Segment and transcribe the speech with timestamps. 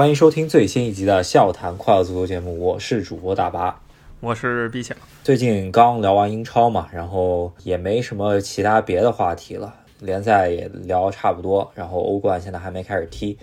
[0.00, 3.82] 欢迎收听最新一集的《笑谈快乐足球》节目，我是主播大巴，
[4.20, 4.96] 我是毕强。
[5.22, 13.36] 最近刚聊完英超嘛，然后也没什么其他别的话题了，联赛也聊差不多，然后欧冠现在还没开始踢，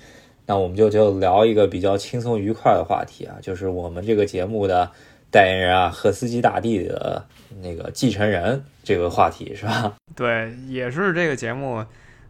[0.48, 4.90] 那我们就就聊一个比较轻松愉快的话题啊，就是我们这个节目的
[5.30, 7.24] 代言人啊，赫斯基大帝的
[7.62, 9.94] 那个继承人这个话题是吧？
[10.16, 11.86] 对，也是这个节目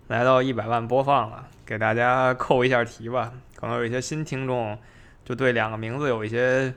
[0.09, 3.33] 来到一百万播放了，给大家扣一下题吧。
[3.57, 4.77] 可能有一些新听众
[5.25, 6.73] 就对两个名字有一些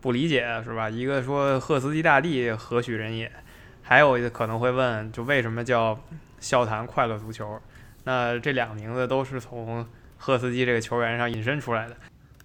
[0.00, 0.90] 不理解，是吧？
[0.90, 3.30] 一个说赫斯基大帝何许人也，
[3.82, 5.96] 还有一个可能会问，就为什么叫
[6.40, 7.60] 笑谈快乐足球？
[8.02, 9.86] 那这两个名字都是从
[10.18, 11.94] 赫斯基这个球员上引申出来的。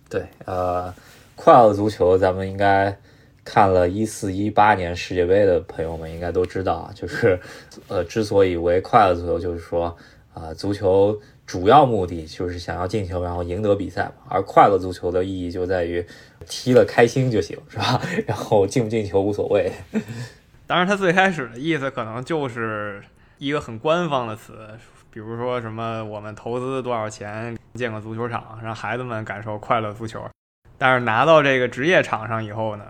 [0.07, 0.93] 对，呃，
[1.35, 2.95] 快乐足球咱们应该
[3.43, 7.39] 看了一四一八年世界杯的朋友们应该都知道，就是
[7.87, 9.97] 呃，之所以为快乐足球，就是说
[10.33, 11.19] 啊，足球。
[11.47, 14.15] 主要目的就是想要进球，然后赢得比赛嘛。
[14.27, 16.05] 而快乐足球的意义就在于
[16.45, 18.01] 踢了开心就行，是吧？
[18.27, 19.71] 然后进不进球无所谓。
[20.67, 23.01] 当然，他最开始的意思可能就是
[23.37, 24.77] 一个很官方的词，
[25.09, 30.29] 比如说什么我们投资多少钱建个足球场，让孩子们感受快乐足球。
[30.77, 32.83] 但是拿到这个职业场上以后呢，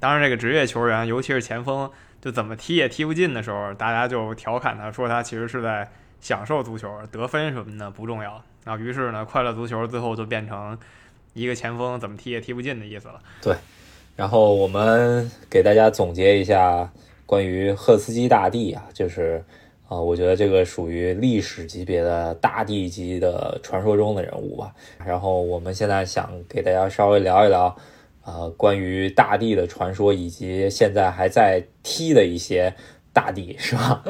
[0.00, 1.90] 当然这个职业球员，尤其是前锋，
[2.22, 5.86] 就怎么踢也踢不进的时候，大家就调侃他说他其实是在。
[6.20, 10.76] 享受足球得分什么的不重要，然后于是呢，快乐足球最后就变成
[11.32, 13.20] 一个前锋怎么踢也踢不进的意思了。
[13.40, 13.54] 对，
[14.16, 16.90] 然后我们给大家总结一下
[17.24, 19.44] 关于赫斯基大帝啊，就是
[19.88, 24.74] 啊，我觉得这个属于历史级别的大帝级的传说中的人物吧。
[25.06, 27.74] 然后我们现在想给大家稍微聊一聊
[28.22, 32.74] 啊，关于大帝的传说以及现在还在踢的一些。
[33.10, 34.04] 大帝是吧？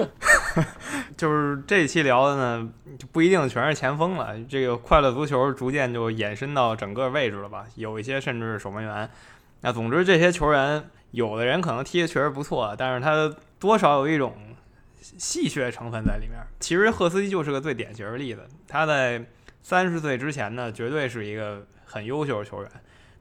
[1.18, 4.40] 就是这期聊的呢，就不一定全是前锋了。
[4.48, 7.66] 这个快乐足球逐渐就延伸到整个位置了吧？
[7.74, 9.10] 有一些甚至是守门员。
[9.62, 14.32] 那总之这些球员，有的人可能踢的确实不错，但是他多少有一种
[15.00, 16.38] 戏谑成分在里面。
[16.60, 18.46] 其实赫斯基就是个最典型的例子。
[18.68, 19.26] 他在
[19.60, 22.70] 三十岁之前呢，绝对是一个很优秀的球员，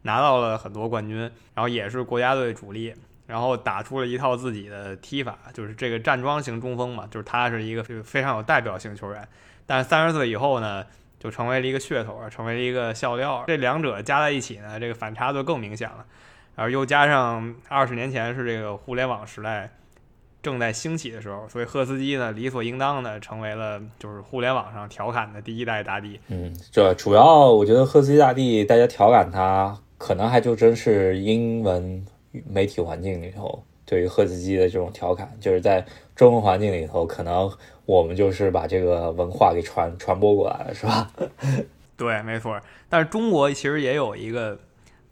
[0.03, 1.17] 拿到了很多冠军，
[1.55, 2.94] 然后也是国家队主力。
[3.27, 9.27] 然后打出了一套自己的踢法，就是这个站桩型中锋嘛，就是他是一个非常有代表性球员。
[9.65, 10.85] 但三十岁以后呢，
[11.19, 13.43] 就成为了一个噱头，成为了一个笑料。
[13.45, 16.05] 这两者加在一起呢，这个反差就更明显了。
[16.55, 19.69] 然后又加上二十年前是这个互联网时代
[20.41, 26.17] 正在兴起的时候，所以赫斯基呢理所应当的成为了就是互联网上调侃的第一代大帝。
[26.29, 32.05] 嗯，这主要我觉得赫斯基大帝大家调侃他，可能还就真是英文。
[32.31, 37.49] 媒体环境里头，对于赫兹基的这种调侃，就是在中文环境里头，可能
[37.85, 41.11] 我们就是把这个文化给传传播过来了，是吧？
[41.95, 42.59] 对，没错。
[42.89, 44.59] 但是中国其实也有一个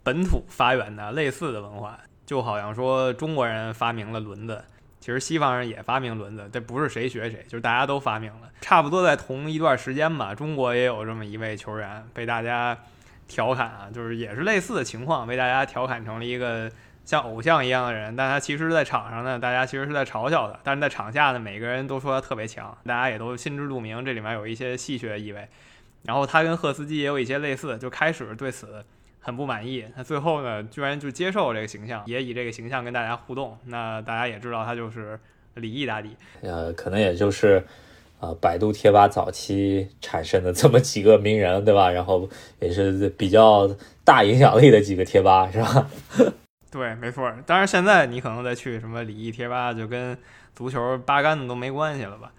[0.02, 4.62] 本土发源的类似的文化，就好像说中国人发明了轮子，
[5.00, 8.50] 其实西方人也发明轮子，这不是谁学谁，就是大家都发明了。
[8.60, 12.78] 差不多在同一段时间吧，中国也有这么一位球员被大家
[13.26, 16.70] 调侃啊，就是也是类似的情况，被大家调侃成了一个。
[17.06, 25.46] 像偶像一样的人，但他其实，在场上呢，大家其实是在嘲笑的；但是在场下呢，每个人都说他特别强，大家也都心知肚明，这里面有一些戏谑意味。
[26.02, 28.84] 然后他跟赫斯基也有一些类似，就开始对此
[29.20, 33.56] 很不满意，他最后呢，居然就接受这个形象，也以这个形象跟大家互动。
[33.66, 35.18] 那大家也知道，他就是
[35.54, 36.10] 李毅大帝。
[36.42, 37.64] 呃，可能也就是
[38.18, 41.88] 呃，百度贴吧早期产生的这么几个名人，对吧？
[41.88, 42.28] 然后
[42.60, 43.70] 也是比较
[44.04, 45.88] 大影响力的几个贴吧，是吧？
[46.70, 47.32] 对，没错。
[47.46, 50.16] 当然，现在你可能再去什么礼仪贴吧，就跟
[50.54, 52.32] 足球八竿子都没关系了吧？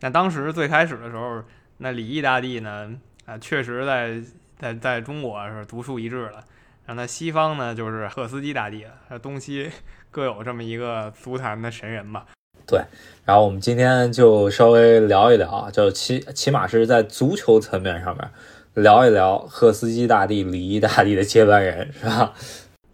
[0.00, 1.42] 那当时最开始的时候，
[1.78, 2.90] 那礼仪大帝呢，
[3.26, 4.20] 啊，确实在
[4.58, 6.44] 在在中国是独树一帜了。
[6.86, 9.18] 然后那西方呢，就是赫斯基大帝了。
[9.18, 9.70] 东西
[10.10, 12.26] 各有这么一个足坛的神人吧？
[12.66, 12.80] 对。
[13.24, 18.28] 然后我们今天就稍微聊一聊，就起起码是在足球层面上面
[18.74, 22.32] 聊一聊赫斯基大帝、礼仪大帝的接班人，是吧？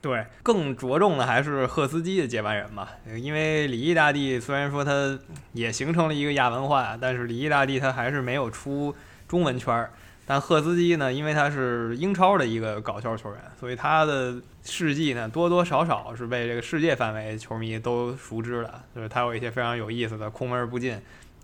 [0.06, 2.87] 对，更着重的还是赫斯基的接班人嘛，
[3.20, 5.19] 因为李毅大帝虽然说他
[5.53, 8.94] 也形成了一个亚文化，但是李毅大帝他还是没有出
[9.26, 9.91] 中文圈儿。
[10.25, 18.81] 但赫斯基呢，因为他是英超的一个搞笑球员，所以他的事迹呢多多少少是被这个世界范围球迷都熟知的。
[18.94, 20.97] 就是他有一些非常有意思的空门不进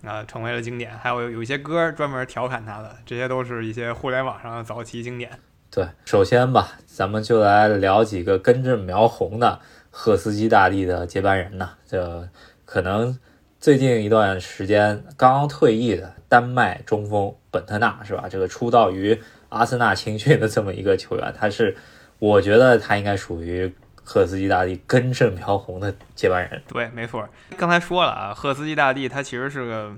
[0.05, 0.97] 啊，成为了经典。
[0.97, 5.37] 还有有一些歌专门调侃他的，这些都是一些互联网上的早期经典。
[5.75, 9.59] 对，首先吧，咱们就来聊几个根正苗红的
[9.89, 11.71] 赫斯基大帝的接班人呢。
[11.87, 12.29] 这
[12.63, 13.17] 可能
[13.59, 18.27] 最近一段时间刚刚退役的丹麦中锋本特纳是吧？
[18.29, 21.75] 这个出道于阿森纳青训的这么一个球员，他是
[22.19, 23.73] 我觉得他应该属于
[24.03, 26.61] 赫斯基大帝根正苗红的接班人。
[26.67, 27.27] 对，没错，
[27.57, 29.91] 刚才说了啊，赫斯基大帝他其实是个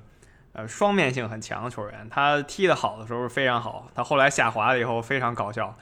[0.55, 5.77] 呃双面性很强的球员，他踢得好的时候非常好，他后来下滑了以后非常搞笑，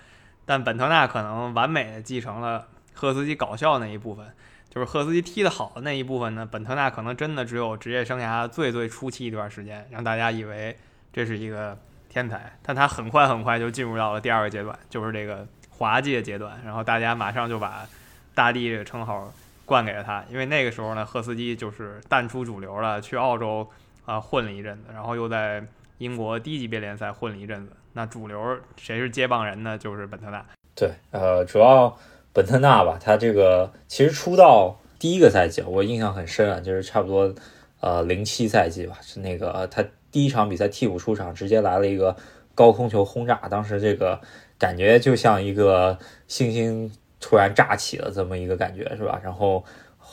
[0.46, 4.26] 但本特纳可能完美的继承了赫斯基搞笑那一部分。
[4.70, 10.76] 就是赫斯基踢得好的那一部分呢，本特纳可能真的只有职业生涯最最初期一段时间，让大家以为
[11.14, 11.78] 这是一个
[12.10, 17.88] 天才，但他很快很快就进入到了第二个阶段，就是这个滑稽的阶段，然后大家马上就把
[18.34, 19.32] 大帝这个称号
[19.64, 23.70] 冠给了他，因为那个时候呢，赫斯基就是淡出主流了，去澳洲
[24.06, 25.64] 啊混了一阵子，然后又在
[25.98, 29.78] 英国低级别联赛混了一阵子，那主流谁是接棒人呢？
[29.78, 30.46] 就是本特纳。
[30.76, 31.98] 对，呃，主要。
[32.36, 37.32] 本特纳吧，他这个其实出道第一个赛季，我印象很深啊，就是差不多
[37.80, 42.18] 呃零七赛季吧，是那个他第一场比赛替补出场，直接来了一个
[42.56, 44.20] 高空球轰炸，当时这个
[44.58, 45.96] 感觉就像一个
[46.28, 49.22] 星星突然炸起了这么一个感觉，是吧？
[49.24, 49.64] 然后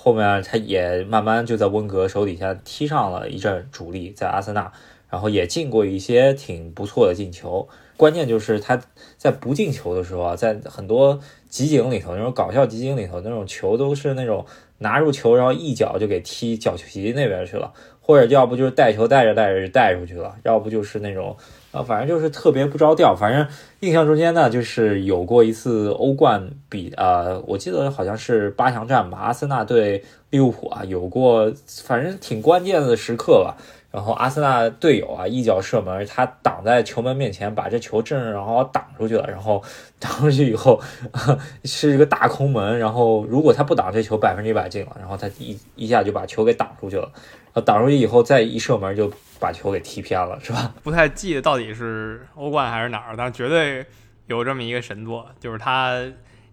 [0.03, 4.73] 后面他也慢慢就在温格手底下踢上了一阵主力，在阿森纳，
[5.11, 7.69] 然后也进过一些挺不错的进球。
[7.99, 8.81] 关键就是他
[9.19, 11.21] 在不进球的时候啊，在很多
[11.51, 14.47] 集锦里头，那种搞笑集锦里头，那种球都是那种
[14.79, 17.71] 拿住球，然后一脚就给踢角球席那边去了，
[18.01, 21.37] 或者要不就是带球带着带着就带出去了，要不就是那种
[21.73, 23.15] 啊，反正就是特别不着调。
[23.15, 23.47] 反正
[23.81, 31.53] 印象中间呢，就是有过一次欧冠比啊，我记得好像是八强战吧，阿森纳对利物浦啊，有过
[31.85, 33.57] 反正挺关键的时刻吧。
[33.93, 39.27] 然后阿森纳队友啊一脚射门，他挡在球门面前，把这球正正好好挡出去了。
[39.29, 39.61] 然后
[39.99, 40.81] 挡出去以后
[41.65, 44.97] 是一个大空门，然后如果他不挡这球，百分之一百进了。
[45.01, 47.11] 然后他一一下就把球给挡出去了。
[47.53, 47.61] 啊！
[47.61, 50.75] 打出去以后再一射门，就把球给踢偏了，是吧？
[50.83, 53.85] 不太记得到底是欧冠还是哪儿，但绝对
[54.27, 56.01] 有这么一个神作，就是他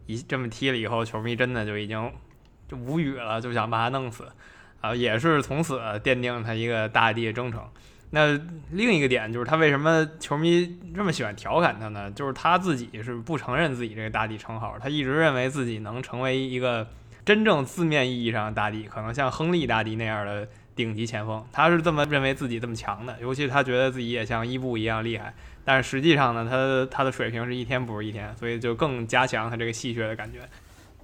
[0.05, 2.11] 一这么踢了以后，球迷真的就已经
[2.67, 4.25] 就无语了，就想把他弄死。
[4.79, 7.61] 啊，也是从此奠定他一个大帝的征程。
[8.11, 8.39] 那
[8.71, 12.09] 另一个点就是他为什么球迷这么喜欢调侃他呢？
[12.11, 16.88] 就是他自己是不承认自己这个大帝称号，他一直认为自己能成为一个
[17.25, 20.47] 真正字面意义上的大帝，可能像亨利大帝那样的
[20.77, 21.44] 顶级前锋。
[21.51, 25.33] 他是这么认为自己这么强的，尤其他觉得自己也像伊布一样厉害。
[25.65, 30.39] 但是实际上呢，他他的水平是一天不如一天，所以就更加强他这个戏谑的感觉。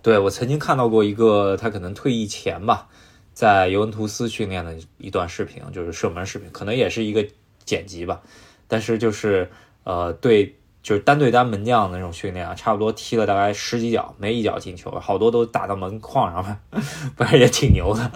[0.02, 2.88] 对我曾经看到过一个他可能退役前吧。
[3.34, 7.28] 在尤文图斯训练的一段视频，就是射门视频，可能也是一个
[7.66, 8.22] 剪辑吧。
[8.68, 9.50] 但是就是
[9.86, 16.60] 呃，对，就是单对单门将的那种训练啊，差不多踢了大概十几脚，没一脚进球，好多都打到门框上了，
[17.16, 18.12] 反正也挺牛的。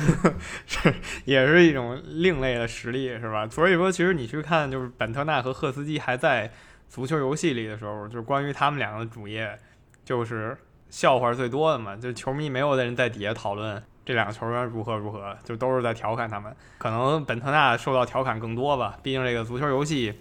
[0.66, 0.94] 是，
[1.26, 3.46] 也是一种另类的实力，是吧？
[3.48, 6.50] 所以说，其实你去看，就是本特纳和赫斯基还在
[6.88, 9.58] 足球游戏里的时候，就是关于他们两个的主页，
[10.02, 10.56] 就是
[10.88, 13.82] 笑话最多的嘛，就球迷没有的人在底下讨论。
[14.06, 16.54] 这两个球员如何如何，就都是在调侃他们。
[16.78, 20.16] 可能本特纳受到调侃更多吧，毕竟这个足球游戏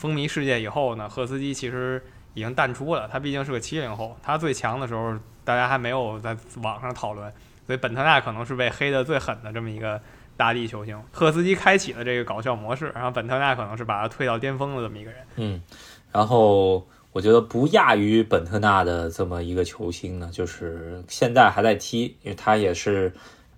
[0.00, 2.02] 风靡世界以后呢，赫斯基其实
[2.32, 3.06] 已经淡出了。
[3.06, 5.14] 他毕竟是个七零后，他最强的时候
[5.44, 7.30] 大家还没有在网上讨论，
[7.66, 10.00] 所以本特纳可能是被黑的最狠的这么一个
[10.36, 11.00] 大地球星。
[11.12, 15.20] 赫斯基开启了这个搞笑模式，然后本特纳可能是把他推到巅峰的这么一个人。
[15.36, 15.62] 嗯，
[16.10, 16.86] 然后。
[17.12, 23.12] 我觉得不亚于本特纳的这么一个球星呢，就是现在还在踢，因为他也是，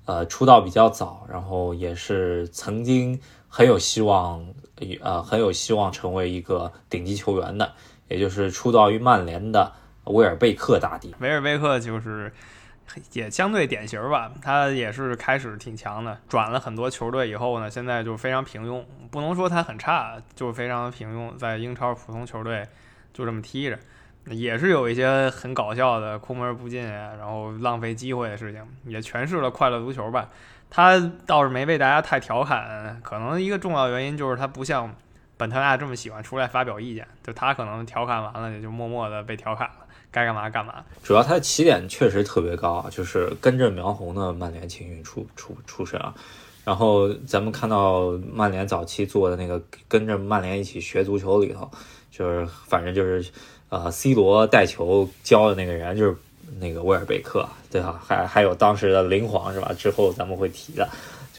[0.06, 4.42] 呃，出道比较早，然后也是曾经很有希望，
[5.02, 7.72] 呃，很有希望成为一个顶级球员的，
[8.08, 9.72] 也就是出道于曼联的
[10.04, 11.14] 威尔贝克大帝。
[11.20, 12.32] 威尔贝克就是
[13.12, 22.66] 也相对典型吧，他也是开始挺强的，转了很多球队以后呢，现在就非常平庸，不能说他很差，就是非常平庸，在英超普通球队。
[23.14, 23.78] 就这么踢着，
[24.26, 30.28] 也是有一些很搞笑的空门不进，然后浪费机会的事情，也诠释了快乐足球吧。
[30.70, 34.94] 他倒是没被大家太调侃，可能一个重要原因就是他不像
[35.36, 40.84] 本特纳这么喜欢出来发表意见，就他可能调侃完了也就默默的被调侃了，该干嘛干嘛。
[41.02, 46.14] 主要他的起点确实特别高啊，就是根正苗红的曼联青训出出出身啊。
[46.64, 51.68] 然后咱们看到曼联早期做的那个跟着曼联一起学足球里头。
[52.12, 53.32] 就是反正就是，
[53.72, 56.14] 呃，C 罗带球教的那个人就是
[56.60, 57.98] 那个威尔贝克，对吧？
[58.06, 59.72] 还还有当时的灵皇是吧？
[59.72, 60.86] 之后咱们会提的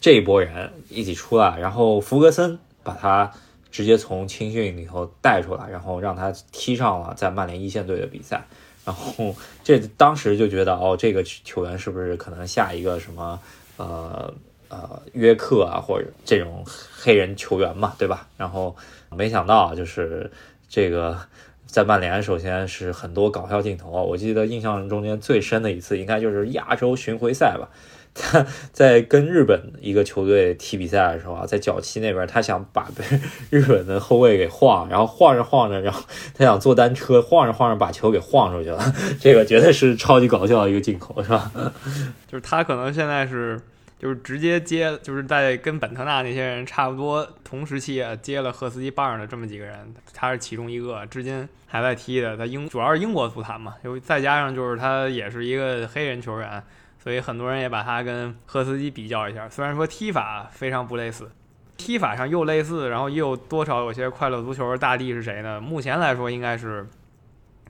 [0.00, 3.30] 这一波人一起出来，然后弗格森把他
[3.70, 8.44] 直接从青训里头带出来，然后让他踢上了在曼联一线队的比赛，
[8.84, 13.38] 然后这当时就觉得哦，这个球员是不是可能下一个什么
[13.76, 14.34] 呃
[14.68, 18.26] 呃约克啊或者这种黑人球员嘛，对吧？
[18.36, 18.74] 然后
[19.10, 20.28] 没想到就是。
[20.66, 21.16] 这个
[21.66, 23.90] 在曼联，首先是很多搞笑镜头。
[23.90, 27.68] 我记得印象中间最深的一次，应该就是亚洲巡回赛吧。
[28.16, 33.04] 他在跟日本一个球队踢比赛的时候啊，在脚旗那边，他想把被
[33.50, 36.00] 日本的后卫给晃，然后晃着晃着，然后
[36.32, 38.94] 他想坐单车，晃着晃着把球给晃出去了。
[39.18, 41.50] 这个绝对是超级搞笑的一个镜头，是吧？
[42.30, 43.60] 就是他可能现在是。
[44.04, 52.36] 就是直接接，就是在跟本特纳那些人差不多同时期啊，接了赫斯基棒的这么几个人，他是其中一个，至今还在踢的。
[52.36, 56.62] 他英主要是英国足坛嘛，又再加上就是他也是一个黑人球员，
[56.98, 59.48] 所以很多人也把他跟赫斯基比较一下。
[59.48, 61.30] 虽然说踢法非常不类似，
[61.78, 65.58] 踢法上又类似，然后又多少有些快乐足球大帝是谁呢？
[65.58, 66.86] 目前来说应该是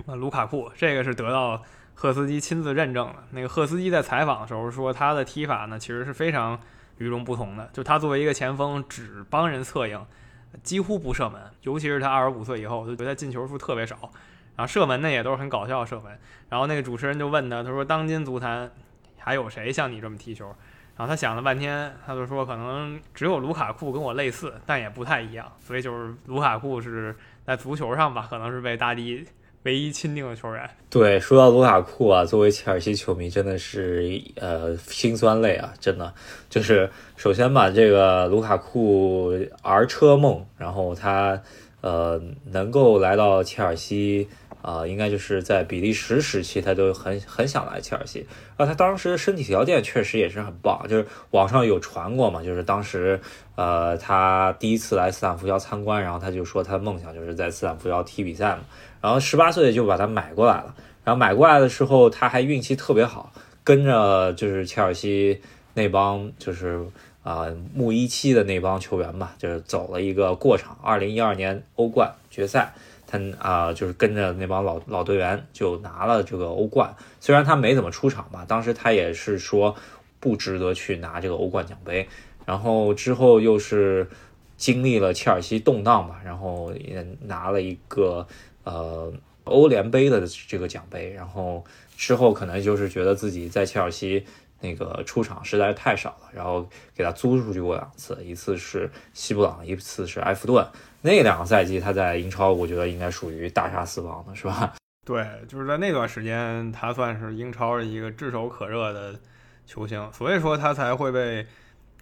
[0.06, 1.62] 卢卡库，这个是得到。
[1.94, 3.24] 赫斯基亲自认证了。
[3.30, 6.58] 那个赫斯基在采访的时候说，他的踢法呢，其实是非常
[6.98, 7.70] 与众不同的。
[7.72, 10.04] 就他作为一个前锋，只帮人策应，
[10.62, 11.40] 几乎不射门。
[11.62, 13.96] 尤其是他二十五岁以后，就觉得进球数特别少。
[14.56, 16.18] 然后射门呢，也都是很搞笑的射门。
[16.48, 18.70] 然后那个主持人就问他，他说：“当今足坛
[19.18, 20.46] 还有谁像你这么踢球？”
[20.96, 29.26] 然后他想了半天，他就说：“可能只有卢卡库跟我类似，但也不太一样。”所以就是卢卡库是在足球上吧，可能是被大帝。
[29.64, 30.70] 唯一钦定的球员。
[30.88, 36.14] 对，说到卢卡库啊，作为切尔西球迷，真的是呃心酸泪啊，真的
[36.48, 41.42] 就是首先吧这个卢卡库儿车梦，然后他
[41.80, 44.28] 呃能够来到切尔西。
[44.64, 48.26] 啊，应该就是在比利时时期，他就很很想来切尔西。
[48.56, 53.20] 啊，他当时身体条件确实也是很棒，就是网上有传过嘛，就是当时
[53.56, 58.60] 呃他第一次来斯坦福桥参观，然后他就说他的梦想就是在斯坦福桥踢比赛嘛。
[59.04, 63.30] 然后十八岁就把他买过来了，然后买过来的时候他还运气特别好，
[63.62, 65.42] 跟着就是切尔西
[65.74, 66.82] 那帮就是
[67.22, 70.78] 啊穆一期的那帮球员吧，就是走了一个过场。
[70.82, 72.72] 二零一二年欧冠决赛。
[73.06, 76.96] 他啊，就是跟着那帮老老队员就拿了这个欧冠。
[77.20, 79.76] 虽然他没怎么出场吧，当时他也是说
[80.18, 82.08] 不值得去拿这个欧冠奖杯。
[82.46, 84.08] 然后之后又是
[84.56, 88.26] 经历了切尔西动荡吧，然后也拿了一个
[88.64, 89.12] 呃
[89.44, 91.12] 欧联杯的这个奖杯。
[91.12, 91.64] 然后
[91.96, 94.26] 之后可能就是觉得自己在切尔西
[94.60, 100.66] 那个出场实在是太少了，然后给他租出去过两次，一次是西布朗，一次是埃弗顿。
[101.02, 104.74] 那两个赛季他在英超，我觉得应该属于大杀四方的，是吧？
[105.04, 109.14] 对，就是在那段时间，他算是英超一个炙手可热的
[109.66, 111.46] 球星，所以说他才会被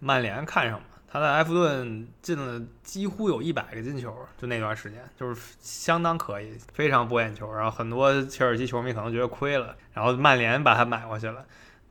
[0.00, 0.80] 曼联看上。
[1.12, 7.52] 他在埃弗顿进了几乎有一百个进球，就那段时间就是相当可以，非常博眼球。
[7.52, 11.44] 然后很多切尔西球迷可能觉得亏了，然后曼联把他买过去了。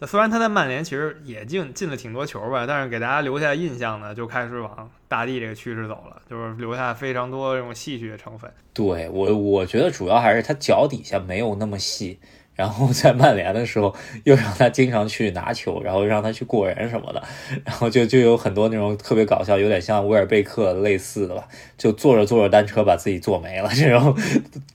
[0.07, 8.51] 虽然他在曼联其实也进进了挺多球吧，但是给大家留下印象呢，就开始往大地这个趋势走了，就是留下非常多这种戏剧的成分。
[8.73, 12.19] 对我，我觉得主要还是他脚底下没有那么细，
[12.53, 17.23] 然后在曼联的时候又让他经常去拿球，然后让他去过人什么的，
[17.65, 24.15] 然后就就有很多那种特别搞笑，有点像威尔贝克类似的吧，就坐着坐着单车把自己坐没了 这种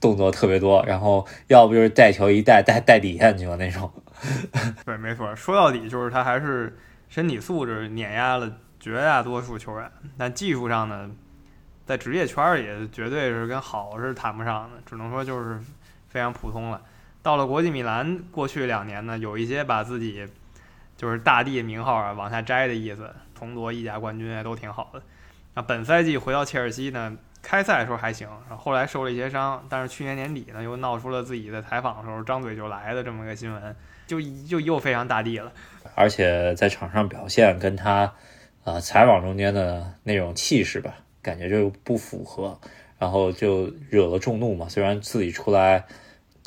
[0.01, 3.89] 动作特别多，然后要不就是带球一带带带底下去了那种。
[4.83, 6.75] 对，没错，说到底就是他还是
[7.07, 11.09] 身体素质碾压了绝大多数球员，但技术上呢，
[11.85, 15.59] 在职业圈里绝对是跟好是谈不上的，只能说就是
[16.09, 16.81] 非常普通了。
[17.27, 20.25] 到了国际米兰，过去两年呢，有一些把自己
[20.95, 25.01] 就是大帝名号啊往下摘的意思，重夺意甲冠军也都挺好的。
[25.53, 27.17] 那本赛季回到切尔西呢？
[27.41, 35.51] 开赛的时候还行，然后后来受了一些伤，但是去年年底呢，又闹出了自己在采访的时候张嘴就来的这么个新闻，就就又非常大地了。
[35.95, 38.13] 而且在场上表现跟他，
[38.63, 42.57] 呃，采访中间的那种气势吧，感觉就不符合，
[42.97, 44.69] 然后就惹了众怒嘛。
[44.69, 45.83] 虽然自己出来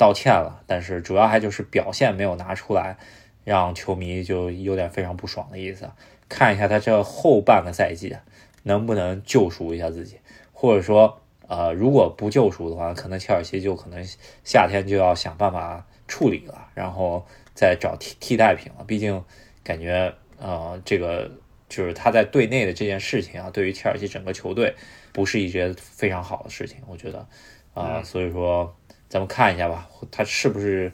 [0.01, 2.97] 道歉了，但是主要还就是表现没有拿出来，
[3.43, 5.87] 让球迷就有点非常不爽的意思。
[6.27, 8.17] 看一下他这后半个赛季
[8.63, 10.17] 能不能救赎一下自己。
[10.51, 14.03] 或者说，呃，如果不救赎的话，可能切尔西就可能
[14.43, 18.83] 夏天就要想办法处理了，然后再找替替代品了。
[18.87, 19.23] 毕竟
[19.63, 21.29] 感觉，呃，这个
[21.69, 24.73] 就是他在队内的这件事情啊，对于切尔西整个球队
[25.13, 26.79] 不是一件非常好的事情。
[26.87, 27.27] 我觉得，
[27.75, 28.75] 啊，所以说
[29.11, 30.89] 咱们看一下吧，他是不是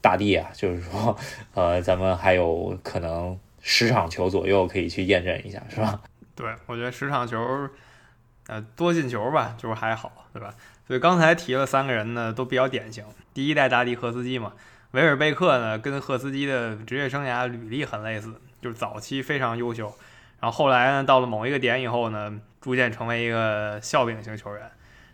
[0.00, 0.48] 大帝啊？
[0.56, 1.14] 就是说，
[1.52, 6.00] 呃，咱们还有可能十场球左右可以去验证一下，是吧？
[6.34, 7.68] 对，我觉得十场球。
[8.46, 10.54] 呃，多进球吧，就是还好，对吧？
[10.86, 13.04] 所以刚才提了三个人呢，都比较典型。
[13.34, 14.54] 第一代大帝赫斯基嘛，
[14.92, 19.94] 维尔贝克呢，跟赫斯基的职业生涯履历很类似，就是早期非常优秀，
[20.40, 24.70] 然后后来呢，到了某一个点以后呢，逐渐成为一个笑柄型球员。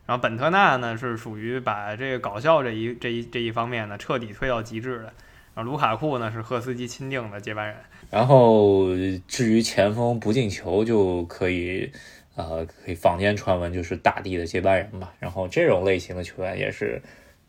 [0.06, 5.12] 然后本特纳呢是属于把这个搞笑这一这一这一方面呢彻底推到极致的。
[5.54, 7.76] 然后卢卡库呢是赫斯基钦定的接班人。
[8.11, 8.88] 然后
[9.28, 11.90] 至于前锋不进球就可以，
[12.34, 15.14] 呃，可以坊间传闻就是大帝的接班人吧。
[15.20, 17.00] 然后这种类型的球员也是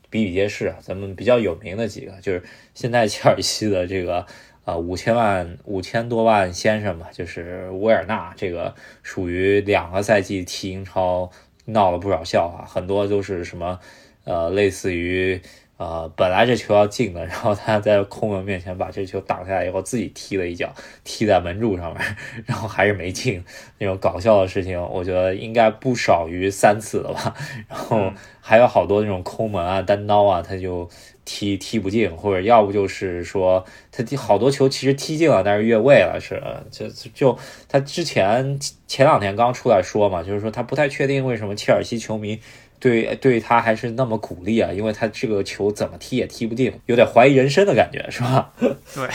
[0.09, 0.77] 比比皆是啊。
[0.81, 2.43] 咱们比较有名的几个就是
[2.73, 4.25] 现在切尔西的这个
[4.65, 11.31] 呃五千万五千多万先生吧，就是维尔纳，这个属于两个赛季踢英超
[11.65, 13.79] 闹了不少笑话，很多都是什么
[14.23, 15.41] 呃类似于。
[15.77, 23.43] 呃，本来这球要进的，然后他在空门面前把这球挡下来以后，自己踢了一脚，踢在门柱上面，然后还是没进。
[23.77, 27.35] 那种搞笑的事情，我觉得应该不少于三次了吧。
[27.67, 30.89] 然后还有好多那种空门啊、单刀啊，他就
[31.25, 36.41] 踢踢不进，或者要不就是说他踢好多球其实踢进了，但是越位了，是
[36.71, 42.39] 就就他之前前两天刚出来说嘛，就是说他不太确定为什么切尔西球迷。
[42.77, 48.53] 对，对他还是那么鼓励啊，因为他这个球怎么踢也踢不进，有点怀疑人生的感觉，是吧？
[48.59, 49.09] 对，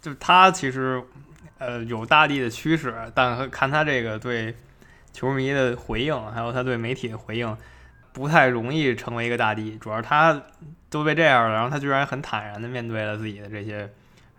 [0.00, 1.02] 就他其实，
[1.58, 4.54] 呃，有大帝的趋势，但看他这个对
[5.12, 7.56] 球迷的回应，还有他对媒体的回应，
[8.12, 9.76] 不太容易成为一个大帝。
[9.78, 10.42] 主要他
[10.90, 13.90] 都被这样了，然后他居然很坦然的面对了自己的这些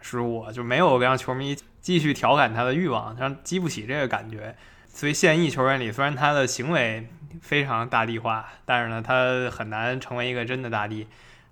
[0.02, 4.56] 失误，就没有让球迷继续调侃他的欲望，他激不起这个感觉。
[4.88, 7.08] 所以现役球员里，虽然他的行为
[7.42, 11.08] 非常大地化，但是呢，他很难成为一个真的大帝。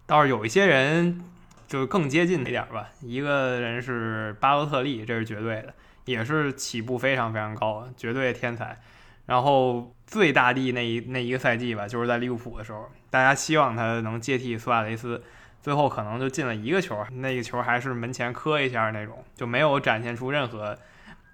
[0.05, 1.23] 倒是有一些人
[1.67, 2.89] 就更接近一点吧。
[3.01, 5.73] 一个人是巴洛特利，这是绝对的，
[6.05, 8.79] 也是起步非常非常高，绝对天才。
[9.27, 15.21] 然后最大帝那一那一个赛季吧，就是在利物浦的时候，大家希望他能接替苏亚雷斯，
[15.61, 20.77] 最后可能就进了一个球，那个球还是门前磕一下那种，就没有展现出任何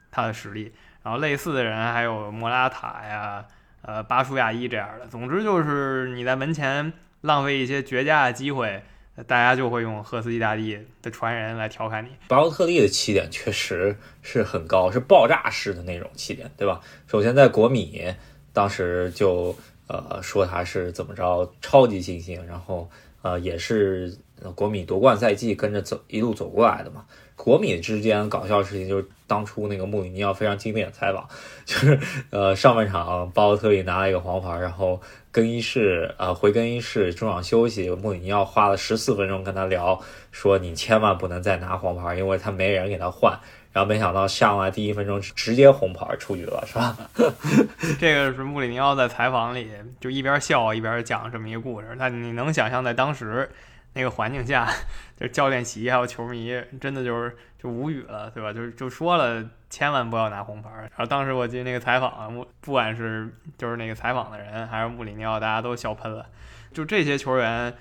[0.10, 0.74] 他的实力。
[1.04, 3.46] 然后类似的人还有莫拉塔呀，
[3.82, 5.06] 呃，巴舒亚伊这样的。
[5.06, 8.82] 总之就是你在门前浪费一些绝佳的机会，
[9.28, 12.10] 大家就会用赫斯基大帝的传人来调侃你。
[12.30, 16.80] 巴洛特利的起点确实是很高，是爆炸式的那种起点，对吧？
[17.06, 18.16] 首先在国米
[18.54, 19.56] 当时就
[19.88, 22.88] 呃说他是怎么着超级新星，然后
[23.22, 24.16] 呃也是
[24.56, 27.04] 国米夺冠赛季跟着走一路走过来的嘛。
[27.36, 31.28] 国米之间搞笑的事情就是当初那个穆里尼奥非常经典的采访，
[31.66, 40.00] 就是呃上半场巴洛特利拿了一个黄牌，然后更衣室呃回更衣室中场休息，穆里尼奥花了十四分钟跟他聊，
[40.32, 43.38] 说你千万不能再拿黄牌，因为他没人给他换。
[43.74, 46.96] 然后没想到上来第一分钟直接红牌出局了，是吧？
[48.00, 53.50] 这个是穆里尼奥在采访里就一边笑一边讲这么一个故事，那你能想象在当时？
[53.96, 54.68] 那个环境下，
[55.16, 58.52] 就教练席还有球迷，真的就是就无语了，对吧？
[58.52, 60.72] 就是就说了，千万不要拿红牌。
[60.72, 66.26] 然后当时我记得那个采访，不不管是就是那个采访的人，还是穆里尼奥，大家都笑喷了。
[66.74, 67.72] 就这些球员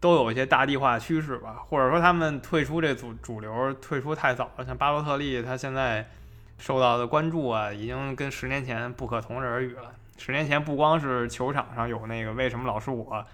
[0.00, 4.64] 都有一些大地化趋势吧，或者说他们退出这主主流退出太早了。
[4.64, 6.08] 像巴洛特利，他现在
[6.58, 9.92] 受到的关注啊，已经跟十年前不可同日而语了。
[10.18, 13.24] 十年前不光是球场上有那个为什么老是我。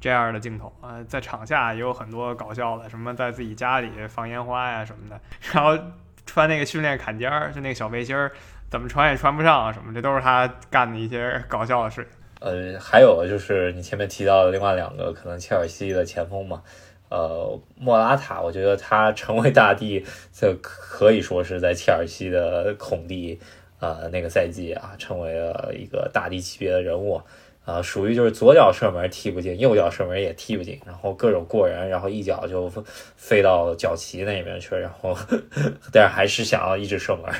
[0.00, 5.20] 这样的镜头啊，在场下也有很多搞笑的，什么在自己家里放烟花呀什么的，
[5.52, 5.76] 然后
[6.24, 8.30] 穿那个训练坎肩儿，就那个小背心儿，
[8.70, 12.17] 怎么穿也穿不上啊什么，这都是他干的一些搞笑的事情。
[12.40, 16.62] 呃，还有就是你前面提到的另外两个可能切尔西的前锋嘛，
[17.08, 23.38] 呃，莫拉塔，我觉得他成为大帝，这可以说是在切尔西的孔蒂
[23.80, 27.20] 呃那个赛季啊，成为了一个大帝级别的人物。
[27.64, 32.72] 啊，属于就是左脚射门踢不进，右脚射门也踢不进，然后各种过人，然后一脚就
[33.14, 35.14] 飞到脚旗那边去，然后
[35.92, 37.30] 但是还是想要一直射门。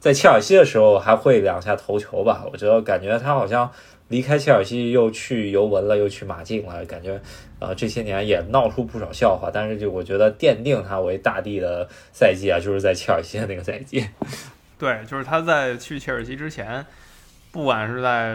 [0.00, 3.70] 在切尔西的时候还会两下头球吧，我觉得感觉他好像
[4.08, 7.20] 离开切尔西又去尤文了，又去马竞了，感觉
[7.58, 9.50] 呃这些年也闹出不少笑话。
[9.52, 14.08] 但是就我觉得奠定他为大帝的赛季啊，就是在切尔西的那个赛季。
[14.78, 16.84] 对，就是他在去切尔西之前，
[17.52, 18.34] 不管是在。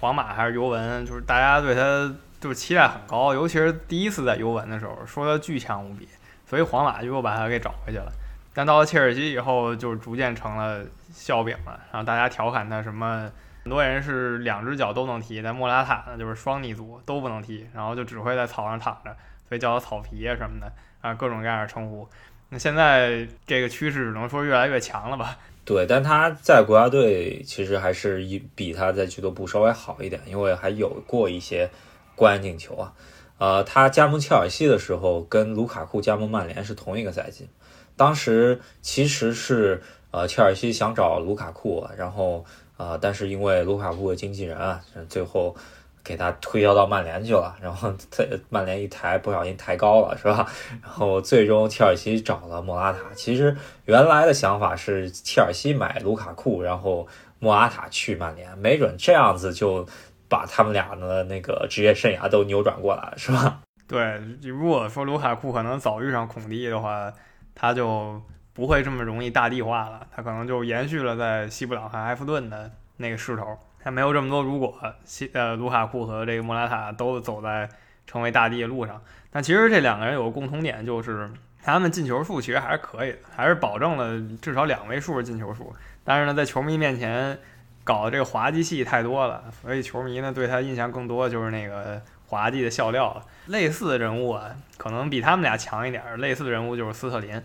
[0.00, 6.06] 皇马还是尤文，就是大家对他就是期待很高，尤其是第一次在尤文的时候，说他巨强无比，
[6.48, 8.06] 所以皇马就又把他给找回去了。
[8.54, 13.28] 但到了切尔西以后，就逐渐成了笑柄了，然后大家调侃他什么，
[13.68, 19.14] 很多人是两只脚都能踢，但莫拉塔呢就是双逆足都不能踢，然后就只会在草上躺着，
[19.46, 22.08] 所以叫他草皮啊什么的啊，各种各样的称呼。
[22.48, 25.36] 那现在这个趋势只能说越来越强了吧。
[25.66, 31.68] 对，但他在国家队其实还是一比他在俱乐部稍微好一点，因为还有过一些
[32.16, 32.94] 关键进球啊。
[33.36, 37.50] 呃，他加盟切尔西的时候跟卢卡库加盟曼联是同一个赛季，
[37.98, 42.46] 当时其实是呃切尔西想找卢卡库，然后
[42.78, 45.54] 呃但是因为卢卡库的经纪人啊，最后
[46.02, 50.48] 给他推销到曼联去了，然后他曼联一抬不小心抬高了，是吧？
[50.82, 53.00] 然后最终切尔西找了莫拉塔。
[53.14, 57.06] 其实原来的想法是切尔西买卢卡库，然后
[57.38, 59.86] 莫拉塔去曼联，没准这样子就
[60.28, 63.60] 把他们俩的那个职业生涯都扭转过来了，是吧？
[63.86, 67.12] 对，如果说卢卡库可能早遇上孔蒂的话，
[67.54, 68.20] 他就
[68.58, 73.56] 不会这么容易大地化了，他可能就延续了在西布朗和埃弗顿的那个势头。
[73.80, 77.68] 他没有这么多如果，西呃卢卡库和这个莫拉塔都走在
[78.04, 79.00] 成为大地的路上。
[79.30, 81.30] 但其实这两个人有个共同点，就是
[81.62, 85.72] 他们进球数其实还是可以的，还是保证了至少两位数的进球数。
[86.02, 87.38] 但是呢，在球迷面前
[87.84, 93.24] 搞的这个滑稽戏太多了，所以球迷呢对他印象更多就是那个滑稽的笑料。
[93.46, 96.02] 类似的人物啊，可能比他们俩强一点。
[96.18, 97.40] 类似的人物就是斯特林，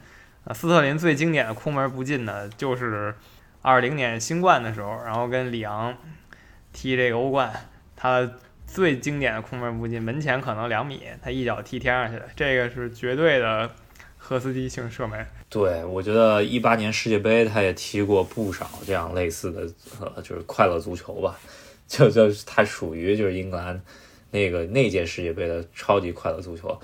[0.46, 3.16] 啊，斯特林最经典的空门不进呢，就是
[3.62, 5.96] 二零年新冠的时候，然后跟里昂。
[6.76, 7.54] 踢这个欧冠，
[7.96, 8.28] 他
[8.66, 13.70] 最经典的空门不进，门前可能两米，他一脚踢天上去了，这个是绝对的
[14.18, 15.24] 赫斯基性射门。
[15.50, 21.38] 对，我觉得一八年世界杯他也踢过不少这样类似的，呃，就是快乐足球吧，
[21.88, 23.80] 就就他属于就是英格兰
[24.32, 26.76] 那个那届世界杯的超级快乐足球。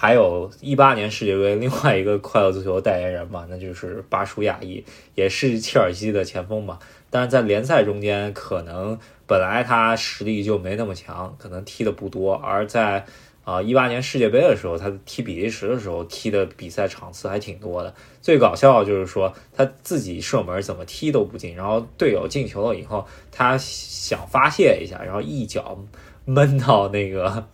[0.00, 4.84] 还有一八年世界杯另外一个快乐足球代言人嘛，那就是巴舒亚伊，
[5.16, 6.78] 也是切尔西的前锋嘛，
[7.10, 8.96] 但是在联赛中间可能。
[9.26, 12.34] 本来他实力就没那么强，可能踢的不多。
[12.34, 13.04] 而在
[13.44, 17.92] 啊一八年世界杯的时候，他踢比利时的时候踢的比赛场次还挺多的。
[18.22, 25.78] 最搞笑就是说他自己射门怎么踢都不进，然后队友进球了以后，他想发泄一下，然后一脚
[26.24, 27.46] 闷到那个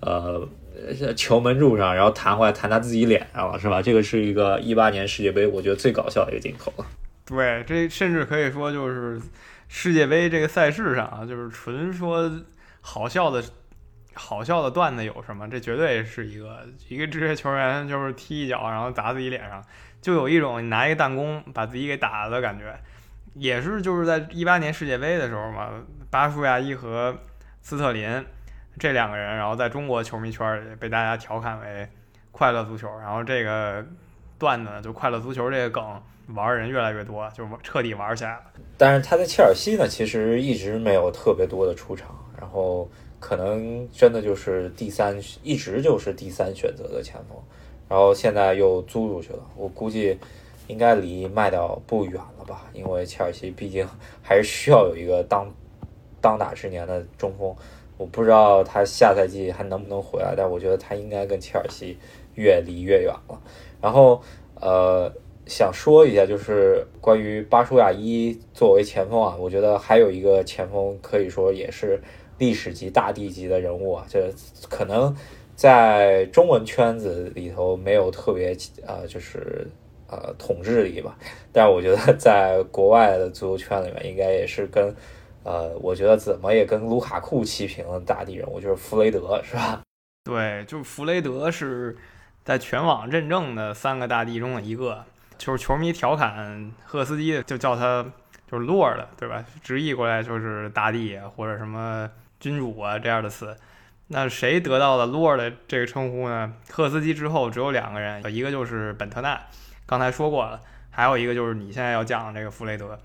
[0.00, 0.46] 呃
[1.16, 3.82] 球门柱上，然后弹回来弹他自己脸上了，是吧？
[3.82, 6.72] 这个是一个一八年世界杯我觉得最搞笑的一个镜头。
[7.24, 9.20] 对，这甚至可以说就是。
[9.70, 12.32] 世界杯这个赛事上啊，就是纯说
[12.80, 13.44] 好笑的、
[14.14, 15.46] 好笑的段子有什么？
[15.46, 19.62] 这绝对是一个一个职业球员，就是踢一脚然后砸自己脸上，
[20.00, 22.74] 就有一种拿一个弹弓把自己给打的感觉。
[23.34, 25.68] 也是就是在一八年世界杯的时候嘛，
[26.08, 27.14] 巴舒亚伊和
[27.60, 28.24] 斯特林
[28.78, 31.88] 这两个人，然后在中国球迷圈里被大家调侃为
[32.30, 33.84] “快乐足球”，然后这个
[34.38, 36.02] 段子就“快乐足球”这个梗。
[36.34, 38.42] 玩人越来越多，就彻底玩起来了。
[38.76, 42.86] 但是他在切尔西呢，其实一直没有特别多的出场，然后
[43.18, 47.38] 可能真的就是第三，一直就是第三选择的前锋，
[47.88, 49.38] 然后现在又租出去了。
[49.56, 50.18] 我估计
[50.66, 53.88] 应该离卖掉不远了吧，因为切尔西毕竟
[54.22, 55.50] 还是需要有一个当
[56.20, 57.56] 当打之年的中锋。
[57.98, 61.98] 我不知道他下赛季还能不能回来，但我觉得他应该跟切尔西
[62.36, 63.38] 越离越远了。
[63.82, 64.22] 然后
[64.60, 65.12] 呃。
[65.50, 71.98] 想说一下，就是关于巴舒亚伊作为前锋啊，我觉得还有一个前锋可以说也是
[72.36, 74.30] 历史级大帝级的人物啊，这
[74.68, 75.16] 可能
[75.56, 78.54] 在中文圈子里头没有特别
[78.86, 79.66] 呃，就是
[80.10, 81.16] 呃统治力吧，
[81.50, 84.94] 但我觉得在国外的足球圈里面，应该也是跟
[85.48, 89.80] 呃，我觉得怎么也跟卢卡库齐平的大帝人物，就是弗雷德，是吧？
[90.24, 91.96] 对，就是弗雷德是
[92.44, 95.02] 在全网认证的三个大帝中的一个。
[95.38, 98.04] 就是球迷调侃赫斯基，就叫他
[98.50, 99.42] 就是 Lord，对吧？
[99.62, 103.56] 直译过来就是大帝或者什么君主啊这样的词。
[104.08, 106.52] 那谁得到了 Lord 这个称呼呢？
[106.70, 109.40] 赫斯基之后只有两个人，一个就是本特纳，
[109.86, 112.98] 刚才说过了，还有一个就是你现在要讲的这个弗雷德。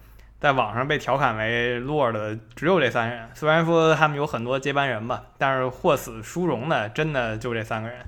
[0.43, 7.99] 在网上被调侃为落的只有这三人，虽然说他们有很多接班人吧，但是获此殊荣的真的就这三个人。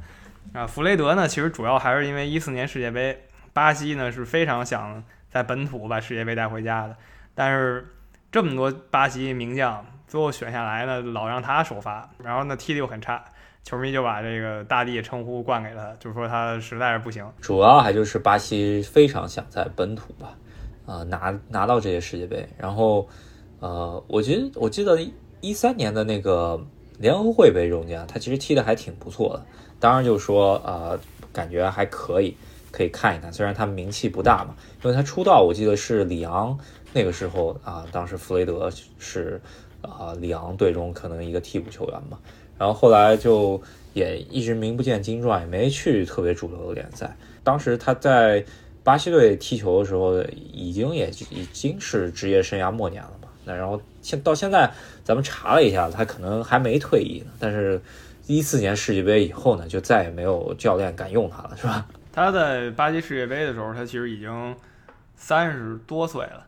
[0.54, 3.26] 啊，弗雷德呢，其实主要还是因为一四年世界杯。
[3.54, 6.98] 巴西呢是非常想在本土把世界杯带回家的，
[7.34, 7.88] 但是
[8.30, 13.24] 这么多巴西名将，最后选下来呢，老让他首发，然后呢踢的又很差，
[13.64, 17.26] 球迷就把这个大帝称呼冠给他，就说他实在是不行。
[17.40, 20.32] 主要还就是巴西非常想在本土吧，
[20.86, 23.08] 啊拿拿到这些世界杯，然后
[23.60, 25.00] 呃，我觉得我记得
[25.42, 26.60] 一三年的那个
[27.00, 29.46] 联合会杯中间，他其实踢的还挺不错的，
[29.80, 30.98] 当然就说啊，
[31.32, 32.36] 感觉还可以。
[32.72, 36.60] 可以看一看，虽然他名气不大嘛，因为他出道我记得是里昂
[36.92, 38.70] 那个时候啊，当时弗雷德
[39.00, 39.40] 是
[39.82, 42.20] 啊里昂队中可能一个替补球员嘛，
[42.58, 43.62] 然后后来就
[43.94, 47.16] 也一直名不见经传，也没去特别主流的联赛。
[47.46, 48.44] 当时他在
[48.86, 50.22] 巴西队踢球的时候，
[50.54, 53.28] 已经也已经是职业生涯末年了嘛。
[53.44, 54.72] 那然后现到现在
[55.04, 57.32] 咱们查了一下，他可能还没退役呢。
[57.40, 57.82] 但是
[58.28, 61.88] 一四年世界杯以后呢，就再也没有教练敢用他了，是吧？
[62.14, 64.56] 他在巴西世界杯的时候，他其实已经
[65.16, 66.46] 三十多岁了。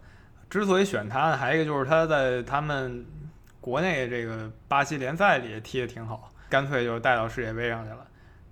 [0.48, 3.04] 之所以选他呢，还有一个就是他在他们
[3.60, 8.06] 国内这个巴西联赛里踢得挺好，干脆就带到世界杯上去了。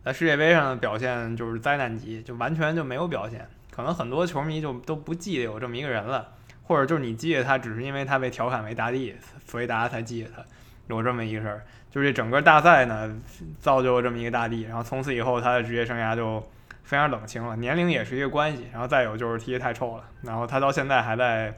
[0.03, 3.47] 在世界杯上的表现就是灾难级，就完全就没有表现。
[3.75, 6.29] 可能很多球迷就都不记得有这么一个人了，
[6.63, 9.13] 或者就是你记得他，只是因为他被调侃为大帝，
[9.45, 10.43] 所以大家才记得他。
[10.87, 13.11] 有这么一个事儿，就是这整个大赛呢，
[13.59, 16.39] 造就了这么一个大帝，然后从此以后他的职业生涯就
[16.83, 18.67] 非常冷清了，年龄也是一个关系。
[18.71, 21.51] 然后再有就是踢得太臭了，然后他到现在还在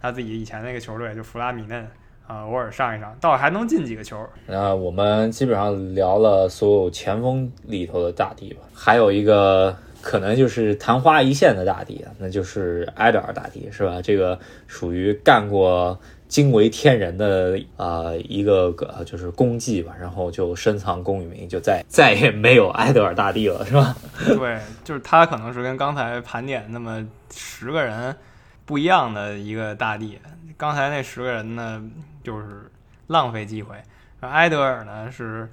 [0.00, 1.88] 他自己以前那个球队，就弗拉米嫩
[2.26, 4.28] 啊，偶尔上一上，倒还能进几个球。
[4.46, 14.02] 那我们基本上聊了所有前锋里头的大帝吧，还有一个可能就是昙花一现的大帝，那就是埃德尔大帝，是吧？
[14.02, 15.98] 这个属于干过。
[16.28, 23.94] 惊为天人的啊一个个就是功绩吧，然后就深藏功与名，就再再也没有埃德尔大帝了，是吧？
[24.26, 28.16] 对，就是他可能是跟刚才盘点那么十个人
[28.64, 30.18] 不一样的一个大帝。
[30.56, 31.84] 刚才那十个人呢，
[32.24, 32.62] 就是
[33.08, 33.76] 浪费机会；
[34.20, 35.46] 埃德尔呢，是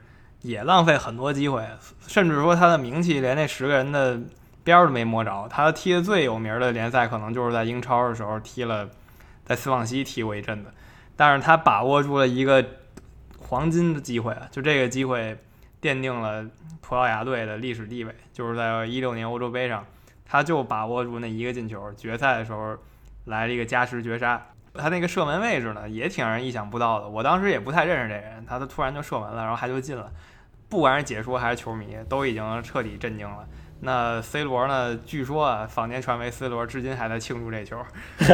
[0.44, 1.62] 也浪费很多机会，
[2.08, 4.18] 甚至说他的名气连那十个人的
[4.70, 5.48] 边儿都没摸着。
[5.50, 8.90] 他踢的最有名的联赛，可能就是在英超的时候踢了。
[9.46, 10.72] 在斯旺西踢过一阵子，
[11.16, 12.64] 但是他把握住了一个
[13.40, 14.48] 黄金的机会啊！
[14.52, 15.36] 就这个机会
[15.82, 16.46] 奠定了
[16.82, 19.84] 葡萄牙队的历史地位，就是在一六年欧洲杯上，
[20.24, 22.78] 他就把握住那一个进球，决赛的时候
[23.26, 24.40] 来了一个加时绝杀。
[24.76, 27.10] 他那个射门位置呢，也挺让人意想不到的。
[27.10, 30.12] 我当时也不太认识这人，他突然就射门了，然后还就进了。
[30.70, 33.48] 不管是解说还是球迷，都已经彻底震惊了。
[33.82, 35.00] 那 C 罗呢？
[35.06, 37.78] 据说啊，坊间传闻 C 罗至今还在庆祝这球。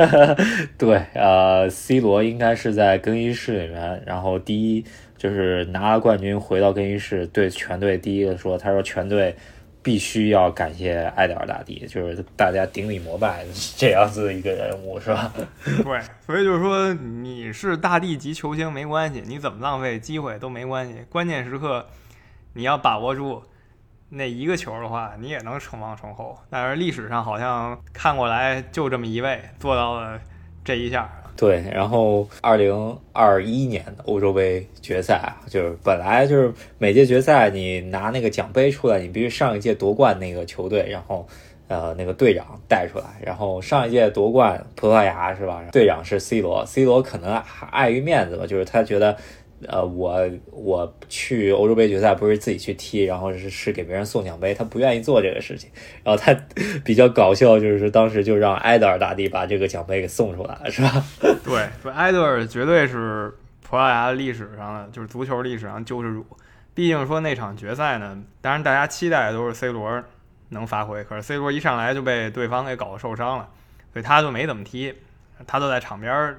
[0.76, 4.84] 对，呃，C 罗应该是在更衣室里面，然后第一
[5.16, 9.36] 就是拿了冠军，回到更衣室对全队第一个说：“他说全队
[9.84, 13.46] 必须要感谢埃德尔大帝，就是大家顶礼膜拜
[13.78, 15.32] 这样子一个人物，是吧？”
[15.64, 21.86] 对，所以就是说你是大帝级球星没关系，你怎么浪费机会都没关系，关键时刻
[22.54, 23.44] 你要把握住。
[24.10, 30.20] 那一个球的话，你也能成王成后，但是历史上好像看过来就这么一位做到了
[30.64, 31.10] 这一下。
[31.36, 41.28] 对，然后二零二一年的欧洲杯决赛，就是本来就是每届决赛你拿那个奖杯出来，你必须上一届夺冠那个球队，然后
[41.68, 45.62] 呃那个队长带出来，然后上一届夺冠葡萄牙是吧？
[45.74, 47.42] 队长是 C 罗，C 罗可能
[47.72, 49.18] 碍于面子吧，就是他觉得。
[49.68, 55.70] 呃，我我去欧洲杯决赛不是自己去踢，然后是是给别人送奖杯，他不愿意做这个事情。
[56.04, 56.34] 然后他
[56.84, 61.04] 比较搞笑，就是当时就让埃德尔大帝把这个奖杯给送出来了，是吧？
[61.44, 66.26] 对，说埃德尔绝对是葡萄牙历史上的，就是足球历史上救世主。
[66.74, 70.04] 毕竟说那场决赛呢，当然大家期待都是 C 罗
[70.50, 73.50] 能发挥，可是 C 罗一上来就被对方给搞受伤了，
[73.94, 74.94] 所以他就没怎么踢，
[75.48, 76.36] 他都在场边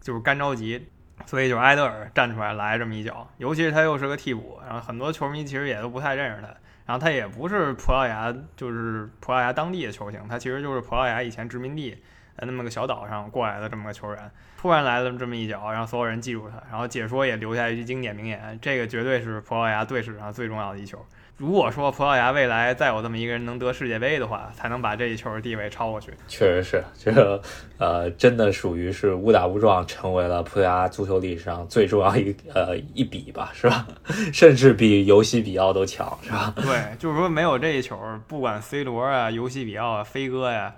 [0.00, 0.86] 就是干着急。
[1.26, 6.48] 所以就埃德尔站出来来这么一脚，尤其是他又是个替补，然后很多球迷其实也都不太认识他，
[6.86, 11.96] 然后他也不是葡萄牙，就是葡萄牙当地的球星，他其实就是葡萄牙以前殖民地
[12.38, 21.06] 那么个小岛上过来的这么个球员，突然来了这么一脚，让所有人记住他，然后解说也留下一句经典名言：这个绝对是葡萄牙队史上最重要的一球。
[21.36, 26.12] 如果说葡萄牙未来再有这么一个人能得世界杯的话，才能把这一球的地位超过去。
[26.28, 27.42] 确实是，这个
[27.76, 33.84] 呃，真的属于是误打误撞成为了葡萄牙足球历史上最重要一呃一笔吧，是吧？
[34.32, 36.54] 甚至比尤西比奥都强，是吧？
[36.56, 40.72] 对， 就是说没有这一球，不管 C 罗啊、尤西比奥啊、飞哥呀，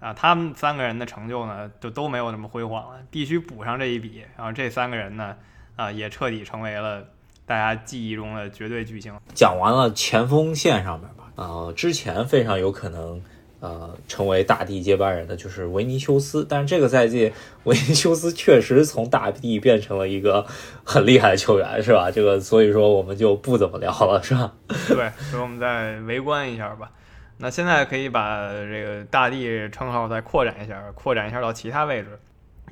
[0.00, 4.24] 啊，他们三个人的成就呢，就都没有那么辉煌了，必须补上这一笔。
[4.36, 5.36] 然后这三个人呢，
[5.76, 7.06] 啊，也彻底成为了。
[7.44, 13.20] 大家记忆中的绝对巨星，讲完了前锋线上面吧，呃，之前非常有可能
[13.60, 17.32] 呃成为大帝接班人的就是维尼修斯，但是这个赛季
[17.64, 20.46] 维尼修斯确实从大帝变成了一个
[20.84, 22.10] 很厉害的球员，是吧？
[22.10, 24.52] 这个所以说我们就不怎么聊了，是吧？
[24.88, 26.90] 对，所以我们再围观一下吧。
[27.38, 32.18] 那现在可以把这个大帝称号再扩展一下，扩展一下到其他位置。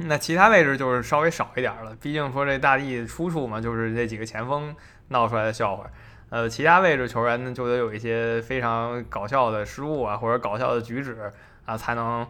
[0.06, 4.74] 那其他位置就是稍微少一点了，毕竟说这大帝出处嘛，就是这几个前锋
[5.08, 5.84] 闹出来的笑话。
[6.30, 11.30] 呃，其他位置球员呢，就得有一些非常搞笑的失误啊，或者搞笑的举止
[11.64, 12.26] 啊，才能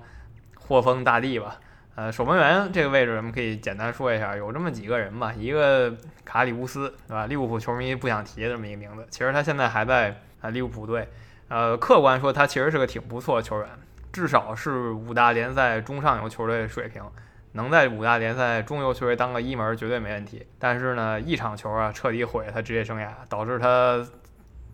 [0.56, 1.58] 获封大帝吧。
[1.96, 5.32] 呃，守门员这个位置，我们可以简单说一下，有这么几个人吧。
[5.36, 7.26] 一个卡里乌斯，对吧？
[7.26, 11.06] 利物浦球迷不想提这么一个名字，其实他现在还在啊利物浦队。
[11.48, 13.68] 呃，客观说，他其实是个挺不错的球员，
[14.12, 17.02] 至少是五大联赛中上游球队水平。
[17.52, 24.06] 能在五大联赛中游球队当个一门绝对没问题，但是呢，一场球啊，彻底毁了他职业生涯，导致他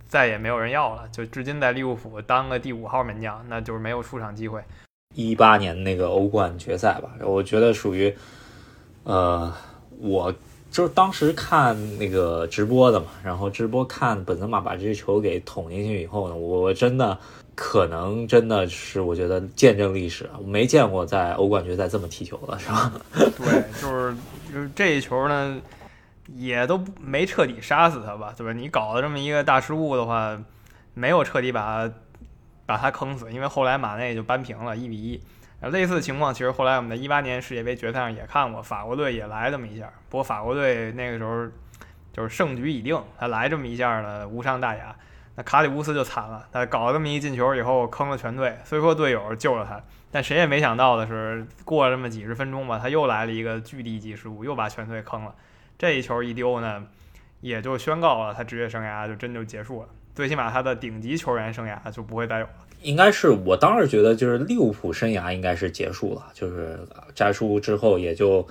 [0.06, 4.62] 再也没有人要了，就至今在利物浦当个第五号门将，那就是没有出场机会。
[5.14, 8.14] 一八年那个欧冠决赛吧，我觉得属于，
[9.04, 9.50] 呃，
[9.98, 10.30] 我
[10.70, 17.18] 就是当时看那个直播的嘛，然后直播看本泽马把这些球给捅进去以后呢，我真的
[17.57, 22.92] 可能真的是我觉得见证历史，我没见过在欧冠决赛这么踢球的，是吧？
[23.16, 24.14] 对，就是
[24.53, 25.59] 就是这一球呢，
[26.35, 28.53] 也都没彻底杀死他吧，对吧？
[28.53, 30.38] 你搞了这么一个大失误的话，
[30.92, 31.90] 没有彻底把
[32.66, 35.21] 把他坑死，因为后来马内就扳平了，一比一。
[35.71, 39.90] 类似情况，其实后来我们在一八年世界杯决赛上也看过，法国队也来这么一下。
[40.11, 41.47] 不过法国队那个时候
[42.12, 44.95] 就是胜局已定，他来这么一下呢，无伤大雅。
[45.37, 48.57] 那卡里乌斯就惨了，他搞了这么一进球以后坑了全队。
[48.64, 55.35] 虽说队友救了他，但谁也没想到的是，过了这么几十分钟吧，他又来了一个巨低级失误，又把全队坑了。
[55.79, 56.83] 这一球一丢呢，
[57.42, 59.88] 也就宣告了他职业生涯就真就结束了。
[60.14, 62.53] 最起码他的顶级球员生涯就不会再有了。
[62.81, 66.79] 应该是我当时觉得，就是利物浦生涯应该是结束了，就是
[67.14, 68.46] 摘叔之后也就，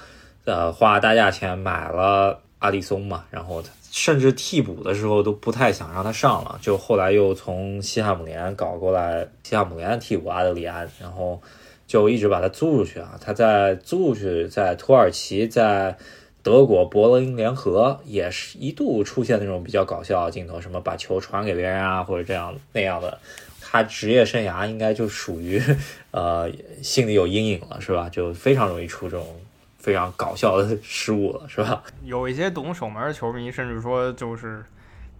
[0.45, 3.63] 呃，花大价钱买了阿里松嘛，然后
[3.97, 11.41] 甚至替补的时候都不太想让他上了，就后来又从西汉姆联搞过来西汉姆联替补阿德里安，然后
[11.87, 15.97] 就一直把他租出去啊，他在租出去，在土耳其，在
[16.43, 23.17] 德国柏林联合也是一度出现那种比较搞笑的镜头，什么把球传给别人啊，或者这样那样的。
[23.61, 25.61] 他职业生涯应该就属于，
[26.11, 28.09] 呃，心里有阴影了，是吧？
[28.09, 29.25] 就非常容易出这种
[29.85, 31.83] 非常搞笑的失误了，是吧？
[32.03, 34.65] 有一些懂守门的球迷，甚至说就是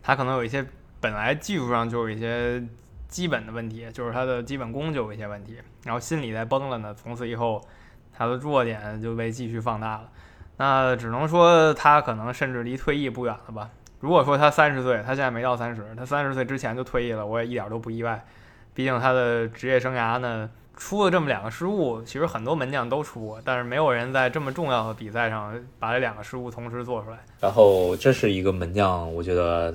[0.01, 0.65] 他可能有一些
[0.99, 2.63] 本来技术上就有一些
[3.08, 7.63] 基本的问题，就是他的基本功就有一些问题，然后心理在崩了呢，从此以后
[8.12, 10.10] 他的弱点就被继续放大了。
[10.58, 13.69] 那只能说他可能甚至离退役不远了吧？
[13.99, 18.25] 如果说他三十岁，他现在没到三十，他三十岁之前就退役了，我也一点都不意外。
[18.73, 27.17] 毕竟他的职业生涯呢，出了这么两个失误，其实很多门将都出过，但是没有人在这么重要的比赛上把这两个失误同时做出来。
[27.39, 29.73] 然后这是一个门将，我觉得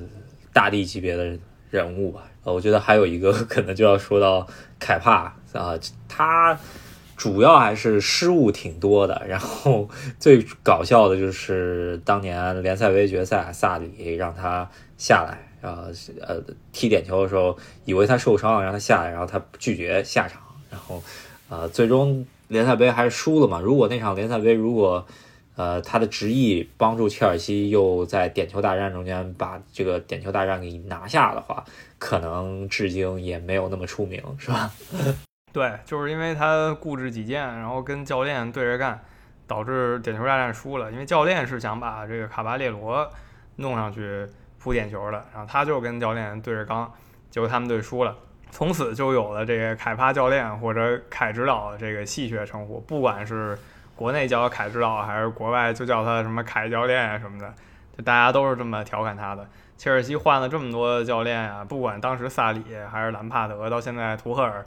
[0.52, 1.38] 大帝级别的
[1.70, 2.22] 人物吧。
[2.44, 4.46] 呃，我觉得还有一个 可能就要说到
[4.78, 5.74] 凯帕啊，
[6.08, 6.58] 他
[7.16, 9.22] 主要还是失误挺多的。
[9.26, 15.46] 然后最搞笑的就是当年联赛杯决赛，萨里让他下来。
[15.62, 21.02] 呃呃，踢点球的时候，以为他受伤了，让他下来，然后他拒绝下场，然后，
[21.48, 23.60] 呃，最终联赛杯还是输了嘛。
[23.60, 25.06] 如果那场联赛杯，如果
[25.56, 31.64] 呃他的执意帮助切尔西又在点球大战中间把这个点球大战给拿下的话，
[31.98, 34.70] 可能至今也没有那么出名，是吧？
[35.52, 39.00] 对，就是因为他固执己见，然后跟教练对着干，
[39.46, 40.90] 导致点球大战输了。
[40.92, 43.10] 因为教练是想把这个卡巴列罗
[43.56, 44.26] 弄上去。
[44.62, 46.92] 扑点球的，然后他就跟教练对着刚，
[47.30, 48.14] 结果他们队输了，
[48.50, 52.80] 从此就有了这个凯帕教练或者凯指导的这个戏谑称呼。
[52.80, 53.58] 不管是
[53.96, 57.52] 国内叫凯指导，还是国外就叫他什么凯教练啊什么的，
[57.96, 59.46] 就大家都是这么调侃他的。
[59.78, 64.64] 切尔西换了这么多教练啊，不管当时萨里还是兰帕德，到现在图赫尔，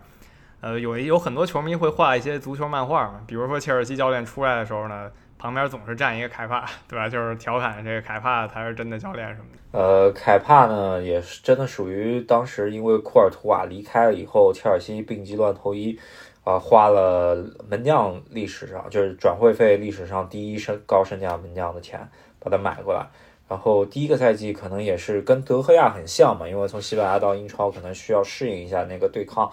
[0.62, 5.12] 呃，有有很多球迷会画一些足球漫画嘛，比如说切尔西教练出来的时候呢。
[5.44, 7.10] 旁边总是站一个凯帕，对吧？
[7.10, 9.78] 就是调侃这个凯帕才是真的教练什么的。
[9.78, 16.00] 呃，凯帕呢，也是真的属于当时因为库尔图瓦离开了以后，切尔西病急乱投医，
[16.46, 22.00] 啊，花了门将历史上就是转会费历史上第一身高身价门将的钱
[22.40, 23.06] 把他买过来。
[23.50, 29.52] 然后第一个赛季可能也是跟德赫亚很像嘛，因为从西班牙到英超可能需要适应一下那个对抗，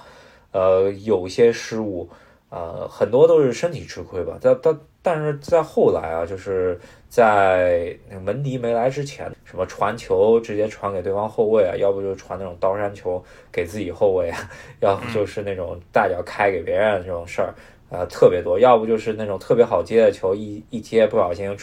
[0.53, 2.09] 呃，有些失误。
[2.49, 4.37] 呃，很多都是身体吃亏吧。
[4.41, 17.55] 但但但是在后来啊，就是在门迪没来之前，什么传球直接传给对方后卫啊，要不就传那种刀山球给自己后卫啊，要不就是那种大脚开给别人这种事儿，
[17.89, 18.59] 呃，特别多。
[18.59, 21.57] 要不就是那种特别好接的球，一一接不小心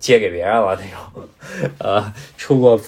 [0.00, 1.28] 接给别人了那种，
[1.78, 2.80] 呃，出过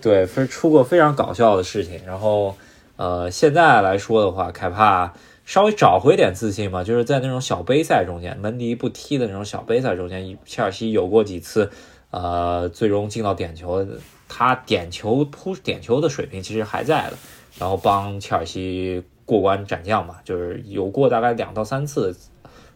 [0.00, 2.00] 对，非出过非常搞笑的事情。
[2.06, 2.56] 然后
[2.96, 5.12] 呃，现在来说的话，凯帕。
[5.50, 11.68] 稍微找回点自信嘛，就是在那种小杯赛中间，门迪不踢的那种小杯赛中间，切尔西有过几次，
[12.12, 13.84] 呃，最终进到点球，
[14.28, 17.16] 他点球扑点球的水平其实还在的，
[17.58, 22.16] 然后帮切尔西过关斩将嘛，就是有过大概两到三次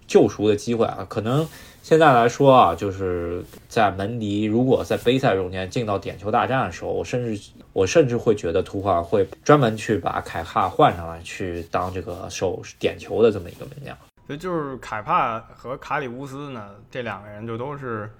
[0.06, 1.46] 救赎的机会啊，可能。
[1.82, 13.94] 现在来说啊，就是在门迪如果在杯赛中间进到点球大战的时候，我甚至我甚至会觉得图赫尔会专门去把凯帕换上来，去当这个守点球的这么一个门将。
[14.26, 18.10] 所以就是凯帕和卡里乌斯呢，这两个人就都是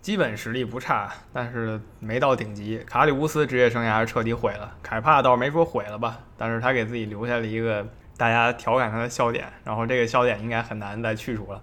[0.00, 2.78] 基本实力不差，但是没到顶级。
[2.86, 7.84] 卡里乌斯职业生涯是彻底毁了，凯帕倒没说毁了吧，但是他给自己留下了一个
[8.18, 11.62] 大家调侃他的笑点，然后这个笑点应该很难再去除了。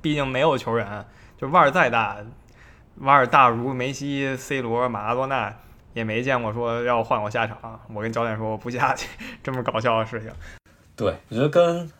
[0.00, 1.04] 毕竟没有球员，
[1.36, 2.16] 就腕儿再大，
[2.98, 5.52] 瓦尔大如、梅西、C 罗、马拉多纳
[5.92, 9.08] 也没见过说要换我下场，我跟教练说我不下去，
[9.42, 10.30] 这么搞笑的事情。
[10.94, 11.90] 对，我觉得跟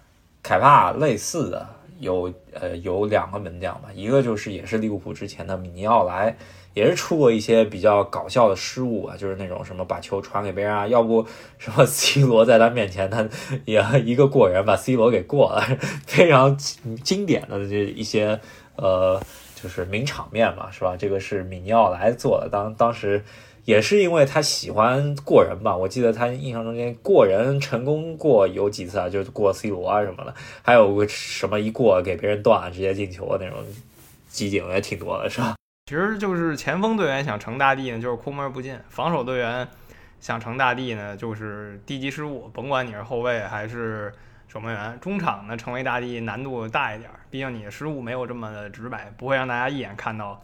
[0.42, 1.68] 凯帕类似的
[1.98, 6.36] 有呃有两个门将吧，一个就是也是利物浦之前的米尼奥莱。
[6.74, 11.24] 也是出过一些比较搞笑的失误啊，就是那种什么把球传给别人啊，要不
[11.56, 13.26] 什么 C 罗在他面前，他
[13.64, 15.62] 也一个过人把 C 罗给过了，
[16.06, 18.40] 非常经典的这一些
[18.76, 19.20] 呃，
[19.54, 20.96] 就是名场面嘛，是吧？
[20.96, 23.24] 这个是米尼奥莱做的，当当时
[23.64, 33.60] 也是因为他喜欢过人吧，我记得他印象中间过人成功过有几次啊，就是过 C 罗啊什么的，还有个什么一过给别人断了直接进球的那种
[34.28, 35.54] 集锦也挺多的，是吧？
[35.86, 39.68] 其实就是前锋队员想成大帝呢，就是空门不进；防守队员
[40.18, 42.48] 想成大帝呢，就是低级失误。
[42.54, 44.10] 甭管你是后卫还是
[44.48, 50.42] 守门员，中场呢成为大帝难度大一点，毕竟你的失误没有这么的直白，不会让大家一眼看到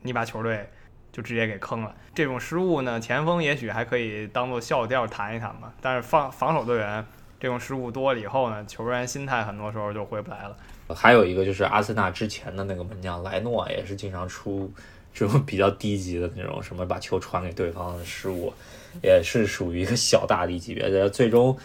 [0.00, 0.66] 你把球队
[1.12, 1.94] 就直接给坑了。
[2.14, 7.04] 这种失误呢，前锋也许还可以当做笑调谈一谈吧，但是防防守队员
[7.38, 10.56] 这种失误多了以后呢，球员心态很多时候就回不来了。
[10.94, 14.72] 还有一个就是阿森纳之前的那个门将莱诺，也是经常出
[15.12, 18.52] 这种比较低级的那种什么把球传给对方的失误，
[19.02, 21.10] 也是属于一个小大帝级别的。
[21.10, 21.56] 最终，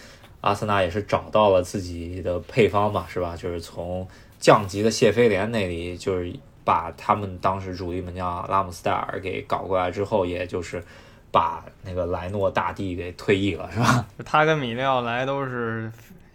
[0.41, 3.35] 阿森纳也是找到了自己的配方嘛，是吧？
[3.37, 4.07] 就是从
[4.39, 6.33] 降级的谢菲联那里，就是
[6.65, 10.83] 把他们当时主力门将拉姆斯戴尔给搞过来之后，也就是
[11.31, 14.05] 把那个莱诺大帝给退役了，是吧？
[14.25, 15.91] 他跟米利奥莱都是。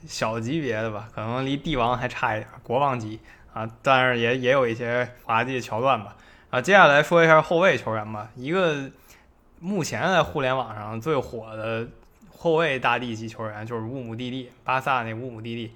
[0.08, 3.20] 小级别的吧，可能离帝王还差一点，国王级
[3.52, 6.16] 啊，但是也也有一些滑稽的桥段吧。
[6.48, 8.30] 啊，接下来说一下后卫球员吧。
[8.34, 8.90] 一个
[9.60, 11.86] 目前在互联网上最火的
[12.34, 15.74] 后卫大帝级球员就是乌姆蒂蒂，巴萨那乌姆蒂蒂。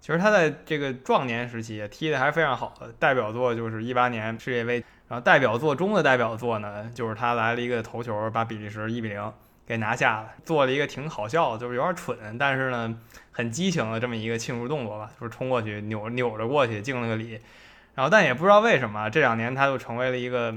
[0.00, 4.82] 其实他在这个壮年时期踢的还是非常好的，代表作就是一八年世界杯。
[5.08, 9.32] 然后代表作中的代表作呢，就是他来了一个头球，把比利时一比零。
[9.66, 12.96] 给拿下了，做了一个挺好笑的，就是有点蠢，但是呢
[13.32, 17.40] 很激情的这么一个庆祝动作吧，就是冲过去扭扭着过去敬了个礼，
[17.94, 20.54] 然后但也不知道为什么这两年他就成为了一个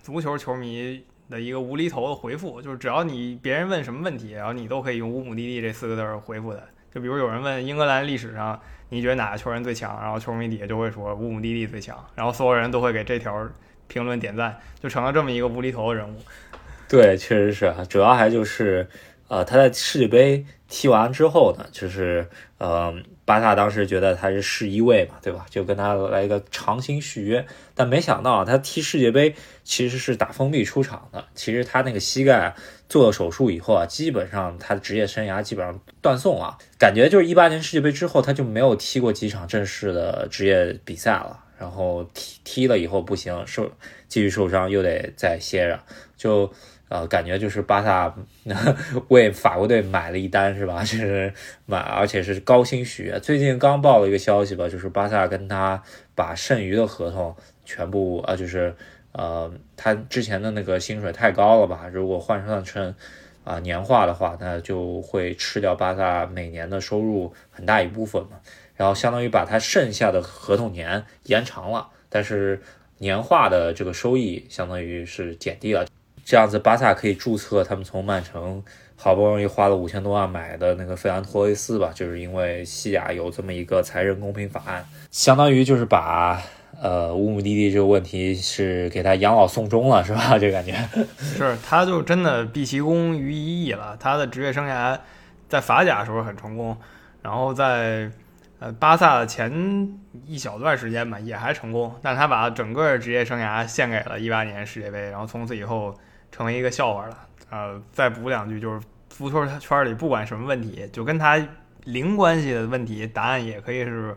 [0.00, 6.62] 足球球迷的一个无厘头的回复，就是只要你别人问什么问题，然后你都可以用乌姆蒂蒂这四个字回复的，
[6.94, 8.60] 就比如有人问英格兰历史上
[8.90, 13.48] 你觉得哪个球员最强，然后球迷底下就会说乌姆蒂蒂最强，然后所有人都会给这条
[13.88, 16.16] 评论点赞，就成了这么一个无厘头的人物。
[16.88, 18.86] 对，确实是主要还就是，
[19.28, 22.28] 呃，他在世界杯踢完之后呢，就是，
[22.58, 25.46] 呃，巴萨当时觉得他是世一位嘛，对吧？
[25.48, 31.24] 就跟他来一个长薪续约，但没想到啊他踢世界杯其实是打封闭出场的。
[31.34, 32.54] 其实他那个膝盖
[32.88, 41.40] 做了手术以后啊，基本上他的职业生涯基本上断送啊，感觉就是一八年世界杯之后他就没有踢过几场正式的职业比赛了。
[41.56, 43.70] 然后踢踢了以后不行，受
[44.08, 45.80] 继续受伤，又得再歇着，
[46.16, 46.52] 就。
[46.94, 48.14] 呃，感觉就是巴萨
[49.10, 50.78] 为法国队买了一单是吧？
[50.86, 51.34] 就是
[51.66, 53.18] 买，而且是高薪续约。
[53.18, 55.82] 最近刚报了一个消息吧，就是巴萨跟他
[56.14, 57.34] 把剩余的合同
[57.64, 58.72] 全部，呃，就是
[59.10, 61.88] 呃，他之前的那个薪水太高了吧？
[61.92, 62.94] 如果换算成
[63.42, 68.38] 啊年化的话，那就会吃掉巴萨每年的收入很大一部分嘛。
[68.76, 72.62] 然后相当于把他剩下的合同年延长了，但是
[72.98, 75.84] 年化的这个收益相当于是减低了。
[76.24, 78.62] 这样子，巴萨可以注册他们从曼城
[78.96, 86.40] 好不容易花了五千多万买的那个费兰托雷斯吧，就是因为西甲有这么一个财政公平法案，相当于就是把
[86.80, 90.38] 呃乌姆蒂蒂这个问题是给他养老送终了，是吧？
[90.38, 90.72] 这感觉
[91.18, 93.94] 是，他就真的毕其功于一役了。
[94.00, 94.98] 他的职业生涯
[95.48, 96.74] 在法甲时候很成功，
[97.20, 98.10] 然后在
[98.60, 99.92] 呃巴萨的前
[100.26, 105.94] 一小段时间吧也还成功，但他把整个职业生涯献给了一八年世界杯，然后从此以后。
[106.34, 107.16] 成为一个笑话了，
[107.48, 111.40] 呃，再补两句，就是足球圈里不管什么问题，就跟他
[111.84, 114.12] 零关系的问题，答案也可以是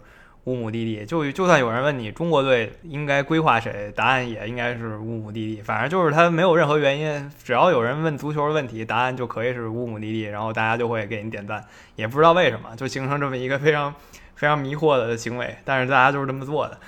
[0.46, 1.06] 乌姆蒂蒂。
[1.06, 5.62] 就就算有人问你中国队应该规划谁，答案也应该是乌姆蒂蒂。
[5.62, 11.64] 反正就是他没有任何原因，只要有人问足球的问题，答案就可以是乌姆蒂蒂，然后大家就会给你点赞，
[11.96, 13.94] 也不知道为什么，就形成这么一个非常
[14.34, 15.56] 非常迷惑的行为。
[15.64, 16.80] 但是大家就是这么做的。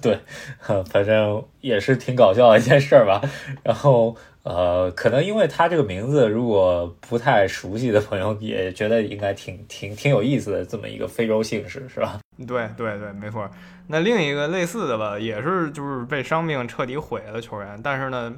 [0.00, 0.20] 对，
[0.92, 3.20] 反正也是挺搞笑的一件事儿吧。
[3.64, 4.16] 然后。
[4.44, 12.18] 呃，可能因为他这个名字，如果不太熟悉的朋友也觉得应该挺挺挺有意思的，这么一个非洲姓氏是吧？
[12.46, 13.48] 对对对，没错。
[13.86, 18.34] 那另一个类似的吧，也是就是被伤病彻底毁了球员，但是呢，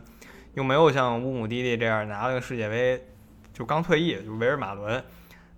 [0.53, 3.03] 又没有像乌姆蒂蒂这样拿了个世界杯，
[3.55, 5.03] 就刚退役，就维尔马伦，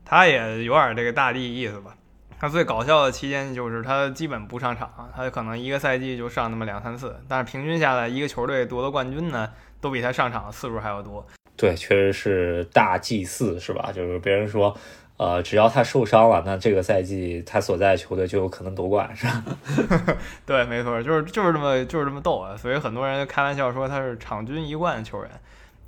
[0.04, 1.96] 他也有点这个大帝意思吧。
[2.38, 9.50] 他最搞笑的期间就是他基本不上场，他可能一个赛季就上那么两三次，但是平均下来，一个球队夺得冠军呢，
[9.86, 11.24] 都比他上场的次数还要多。
[11.56, 13.92] 对，确实是大祭祀，是吧？
[13.94, 14.76] 就是别人说，
[15.16, 19.44] 呃，只要他受伤了，那这个赛季他所在的球队就有可能夺冠，是吧？
[20.44, 22.56] 对，没错，就是就是这么就是这么逗啊！
[22.56, 25.30] 所以很多人开玩笑说他是场均一冠的球员。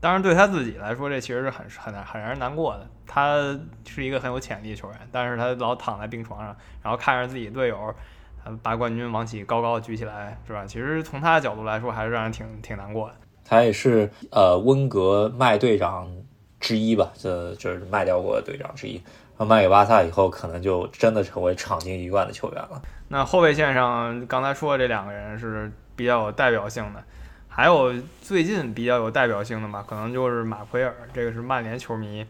[0.00, 2.88] 当然，对他自己来说，这其实是很很很让人难过的。
[3.04, 7.92] 他是一个很有潜力的球员，但是他老躺在病床上，然后看着自己队友，
[8.62, 10.64] 把冠军往起高高举起来，是吧？
[10.64, 13.14] 其实从他的角度来说，还是让人挺挺难过的。
[13.48, 16.06] 他也是呃温格卖队长
[16.60, 18.94] 之一吧，这就是卖掉过的队长之一。
[18.94, 22.82] 然后卖给巴萨以后，可能就真的成为场均一冠的球员了。
[23.08, 27.02] 那后卫线上，刚才说的这两个人是比较有代表性的。
[27.48, 32.24] 还有最近比较有代表性的吧，可能就是马奎尔，这个是曼联球迷，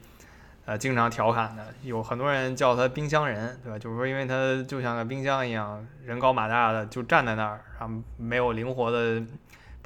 [0.65, 3.79] 呃，经常调侃的，有很多人叫他冰箱人，对吧？
[3.79, 9.23] 就是说，因为他就像个冰箱一样，人高马大的，就站在那儿，然后没有灵活的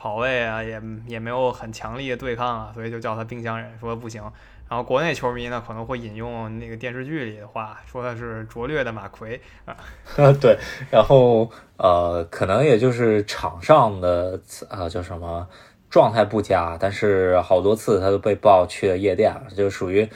[0.03, 4.21] 跑位啊，也也没有很强力的对抗啊，所以就叫他冰箱人，说不行。
[4.69, 9.77] 然后国内球迷呢可能会引用那个电视剧里的话，说他是拙劣的马奎啊。
[10.41, 10.59] 对，
[10.91, 15.47] 然后呃，可能也就是场上的呃叫什么
[15.89, 20.09] 状态不佳，但是好多次他都被爆去了夜店，就属于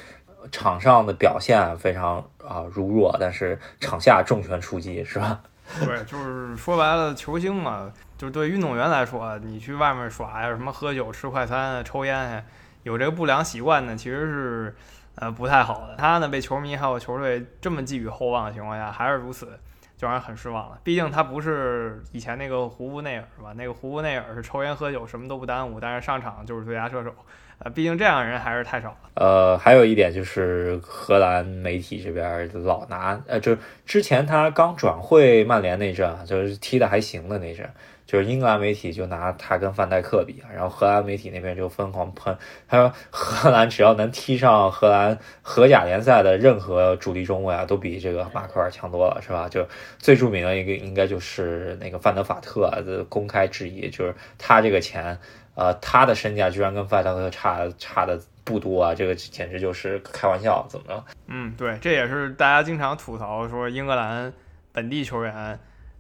[0.50, 5.42] 场上的表现非常啊如弱，但是场下重拳出击，是吧？
[5.84, 12.44] 对，就是说白了，球星嘛，就是对运动员来说，你去外面耍呀，什么喝酒、吃快餐、抽烟。
[12.84, 14.76] 有这个不良习惯呢，其实是，
[15.16, 15.96] 呃，不太好的。
[15.96, 19.58] 他呢，被球迷还有球队这么寄予厚望的情况下，还是如此，
[19.96, 20.78] 就让人很失望了。
[20.84, 23.52] 毕竟他不是以前那个胡布内尔，是吧？
[23.56, 27.14] 那个胡布内尔是抽烟喝酒什么都不耽误，但是上场就是最佳射手。
[27.58, 28.98] 呃，毕竟这样的人还是太少了。
[29.14, 37.66] 呃，还有一点就是荷兰媒体这边老拿，呃，就是之前他刚转会曼联那阵，就是踢的还行的那阵。
[38.06, 42.38] 就是英格兰媒体就拿他跟范戴克比，然后荷兰媒体那边就疯狂喷，
[42.68, 49.48] 他说荷兰 只要能踢上荷兰荷甲联赛的任何主力中卫啊，都比这个马奎尔强多了，是吧？
[49.48, 49.66] 就
[49.98, 55.18] 最著名的一个应该就是那个范德法特的公开质疑，就是他这个钱，
[55.56, 61.04] 呃，他的身价居然跟范德克差差的不多啊，这个简直就是开玩笑，怎么着？
[61.26, 64.32] 嗯，对，这也是大家经常吐槽说英格兰
[64.70, 65.58] 本地球员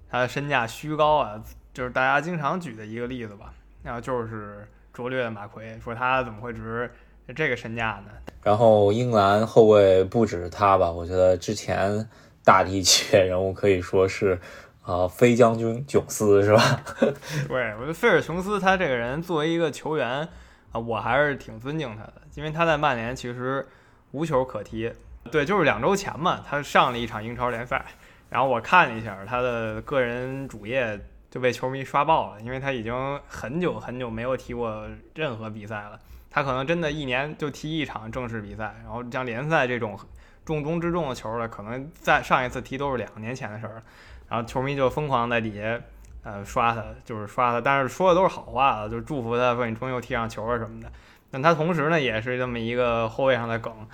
[0.08, 1.42] 他的身价虚高啊。
[1.76, 3.52] 就是大家经常举的一个例子吧，
[3.82, 6.90] 然后就是拙劣的马奎，说他怎么会值
[7.34, 8.10] 这个身价呢？
[8.42, 12.08] 然后英格兰后卫不止他吧，我觉得之前
[12.42, 14.40] 大帝级别人物可以说是，
[14.84, 16.80] 啊，飞将军囧斯是吧？
[17.46, 20.26] 对，我觉得菲尔琼斯他这个人作为一个球员
[20.72, 23.68] 啊，我还是挺尊敬他的，因为他在曼联其实
[24.12, 24.90] 无球可踢。
[25.30, 27.84] 对，就是两周前嘛，他上了一场英超联赛，
[28.30, 30.98] 然后我看了一下他的个人主页。
[31.36, 36.00] 就被球迷刷爆了，因为他已经很久很久没有踢过任何比赛了。
[36.30, 39.98] 他可能真的一年就踢一场正式比赛，然后像联赛这种
[40.46, 43.82] 重中之重的球了，可能在上一次踢都是两年前的事儿了。
[44.30, 45.78] 然后球迷就疯狂在底下
[46.22, 50.90] 呃刷他，就是刷他，但是说的都是好话，就祝福他说你终于又踢上球了什么的。
[51.30, 53.86] 但他同时呢，也是这么一个后卫上的梗。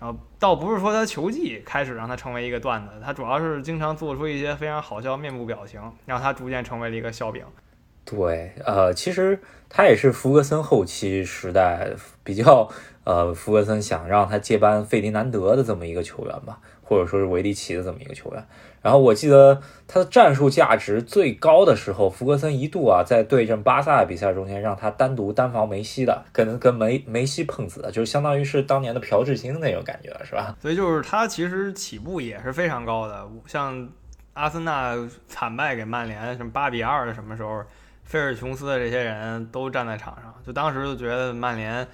[0.00, 7.44] 然后倒不是说他球技开始让他成为一个段子，他主要是经常做出一些非常好笑面部表情，让他逐渐成为了一个笑柄。
[8.10, 9.38] 对，呃，其实
[9.68, 11.90] 他也是福格森后期时代
[12.24, 12.68] 比较，
[13.04, 16.58] 呃，福格森想让他接班费迪南德的这么一个球员吧。
[16.82, 18.44] 或者说是维迪奇的这么一个球员，
[18.82, 30.56] 然后我记得他的战术价值最高的时候，福格森一度啊在对阵巴萨的比赛中间让他单独单防梅西的，跟跟梅梅西碰瓷，就是相当于是当年的朴智星那种感觉，是吧？
[30.60, 33.88] 所以就是他其实起步也是非常高的，像
[34.32, 34.96] 阿森纳
[35.28, 37.62] 惨败给曼联什么八比二的什么时候，
[38.10, 41.86] 菲尔琼斯的这些人都站在场上，就当时就觉得曼联。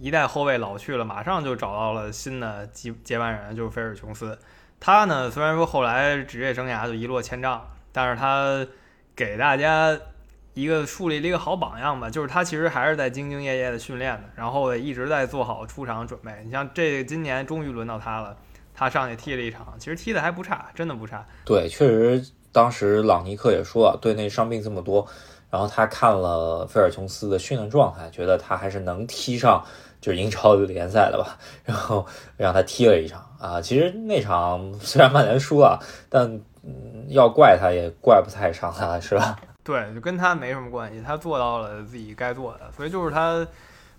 [0.00, 4.36] 一代后卫老去了，马上就找到了新的接接班人，就是菲尔琼斯。
[4.80, 8.66] 他呢，虽然说后来职业生涯就一落千丈，但是他
[9.14, 9.96] 给大家
[10.54, 12.10] 一个树立了一个好榜样吧。
[12.10, 16.42] 就是他其实还是在兢兢业业的训练的，然后一直在做好出场准备。
[16.44, 18.36] 你像这今年终于轮到他了，
[18.74, 21.24] 他上去踢了一场，其实踢的还不差，真的不差。
[21.44, 25.06] 对，确实，当时朗尼克也说了，队内伤病这么多，
[25.50, 29.64] 然后他看了菲尔琼斯的训练状态，觉得他还是能踢上。
[30.02, 32.04] 就是 英超联赛的吧，然后
[32.36, 33.60] 让他踢了一场啊。
[33.60, 35.78] 其实那场 虽然曼联输了，
[36.08, 36.28] 但
[36.64, 39.38] 嗯要怪他也怪不太上他，是吧？
[39.62, 42.62] 对，就跟他没什么关系，他做到了自己该做的。
[42.76, 43.46] 所以就是他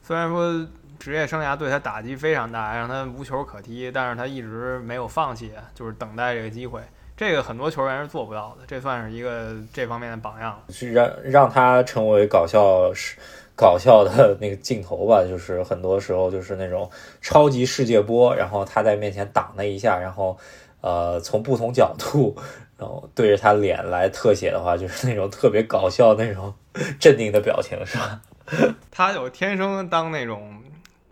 [0.01, 0.67] 虽然说
[0.99, 6.81] 职业生涯对他打击非常大，让他无球可踢，但是他一直没有放弃，就是等待这个机会。
[7.23, 10.61] 这个很多球员是做不到的，这算是一个这方面的榜样。
[10.67, 13.17] 是让让他成为搞笑是
[13.55, 20.37] 搞笑的 那个镜头吧，就是很多时候就是那种超级世界波，然后他在面前挡那一下，然后
[20.81, 22.35] 呃从不同角度，
[22.77, 26.53] 然后对着他脸来特写的话，就是那种特别搞笑那种
[26.99, 28.19] 镇定的表情，是吧？
[28.91, 30.61] 他有天生当那种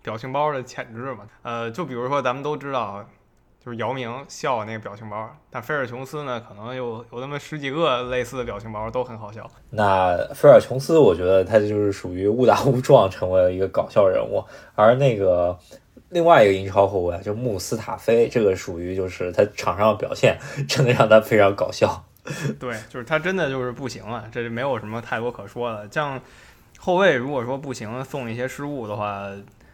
[0.04, 1.20] 表情包的潜质嘛？
[1.44, 3.06] 呃，就比如说咱们都知道。
[3.64, 9.48] 就是姚明笑那个表情包，但菲尔琼斯呢，可能有有那么十几个类似的表情包，都很好笑。
[9.70, 14.44] 那菲尔琼斯，我觉得他就是属于误打误撞成为了一个搞笑人物，
[14.74, 15.56] 而那个
[16.10, 22.04] 另外一个英超后卫就穆斯塔菲，这个属于就是他场上的表现真的让他非常搞笑。
[22.60, 25.88] 对，就是他真的就是不行了，这就没有什么太多可说的。
[25.92, 26.20] 像
[26.80, 29.30] 后卫如果说不行，送一些失误的话。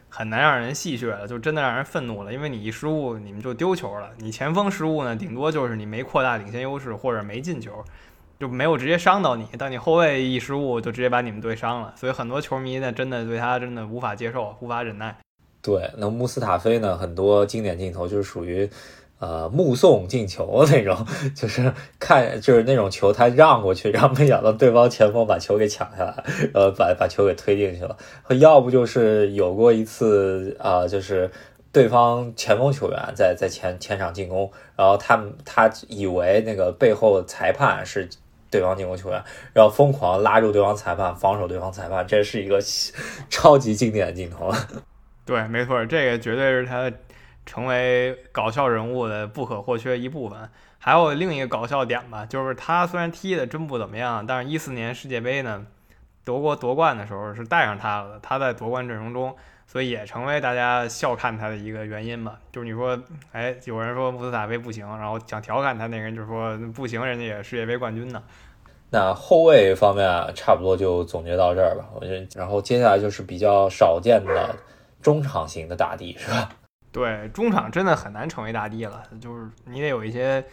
[0.09, 4.09] 很难让人戏谑了，就真的让人愤怒了，因为你一失误，你们就丢球了。
[4.17, 7.83] 你前锋失误呢，顶多就是你没扩大领先优势或者没进球，
[8.39, 9.47] 就没有直接伤到你。
[9.57, 11.93] 但你后卫一失误，就直接把你们队伤了。
[11.95, 15.15] 所以很多球迷呢，真的对他真的无法接受，无法忍耐。
[15.61, 18.69] 对，那穆斯塔菲呢，很多经典镜头就是属于。
[19.19, 20.95] 呃，目送进球那种，
[21.35, 27.97] 就是看就是那种球，他让过去，然后没想到对方前锋把球给抢下来，呃把把球给推进去了。
[28.39, 31.31] 要不就是有过一次啊，就是
[31.71, 38.07] 对方前锋球员在在前前场进攻，然后他他以为那个背后裁判是
[38.51, 39.19] 对方进攻球员，
[39.51, 42.59] 然后疯狂拉住对方裁判，防守对方裁判，这是一个
[43.31, 44.53] 超级经典的镜头。
[45.25, 46.91] 对，没错，这个绝对是他。
[47.47, 50.47] 成为搞笑人物的不可或缺一部分。
[50.77, 55.65] 还有另一个搞笑点吧，就是他虽然踢的真不怎么样，但是一四年世界杯呢，
[56.23, 59.35] 德国夺冠的时候是带上他了，他在夺冠阵容中，
[59.65, 62.37] 所以也成为大家笑看他的一个原因吧。
[62.53, 62.97] 就是你说，
[63.31, 68.21] 哎，有人说穆斯塔菲不行，然后想调侃他那个人就说不行，人家也世界杯冠军呢。
[68.89, 71.85] 那后卫方面啊，差不多就总结到这儿吧。
[71.95, 74.55] 我觉得，然后接下来就是比较少见的
[75.01, 76.49] 中场型的大帝，是吧？
[76.91, 80.43] 对，中场真的很难成为大帝了，就是你得有一些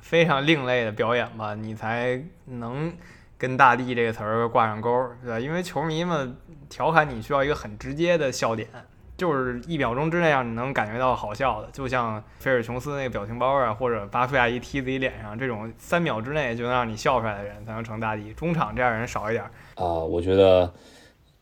[0.00, 2.92] 非常另类的表演吧，你才能
[3.36, 5.40] 跟大帝这个词儿挂上钩，对吧？
[5.40, 6.36] 因为球迷们
[6.68, 8.68] 调侃你需要一个很直接的笑点，
[9.16, 18.32] 就是一秒钟之内让你能感觉到好笑的，就像菲尔琼斯那个表情包啊，或者巴夫亚伊踢自己脸上这种三秒之内就能让你笑出来的人才能成大帝。
[18.34, 19.42] 中场这样人少一点
[19.74, 20.72] 啊，我觉得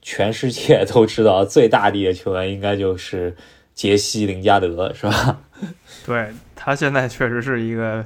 [0.00, 3.36] 全世界都知道最大帝的球员应该就是。
[3.74, 5.40] 杰西·林加德是吧？
[6.06, 8.04] 对他现在确实是一个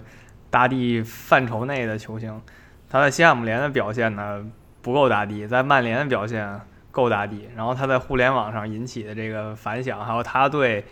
[0.48, 2.40] 大帝范畴内的球星。
[2.88, 4.42] 他在西汉姆联的表现呢
[4.80, 6.58] 不够大帝，在曼联的表现
[6.90, 7.46] 够大帝。
[7.54, 10.82] 然后他在互联网上引起的这个反响，还有他对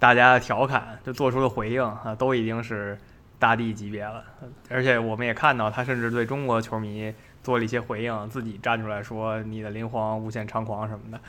[0.00, 2.98] 大家的调侃，就做出的回应啊，都已经是
[3.38, 4.24] 大帝级别了。
[4.68, 11.20] 而且我们也看到，他甚至对中国球迷做了一些回应，自己站出来说：“你的林皇无限猖狂什么的。”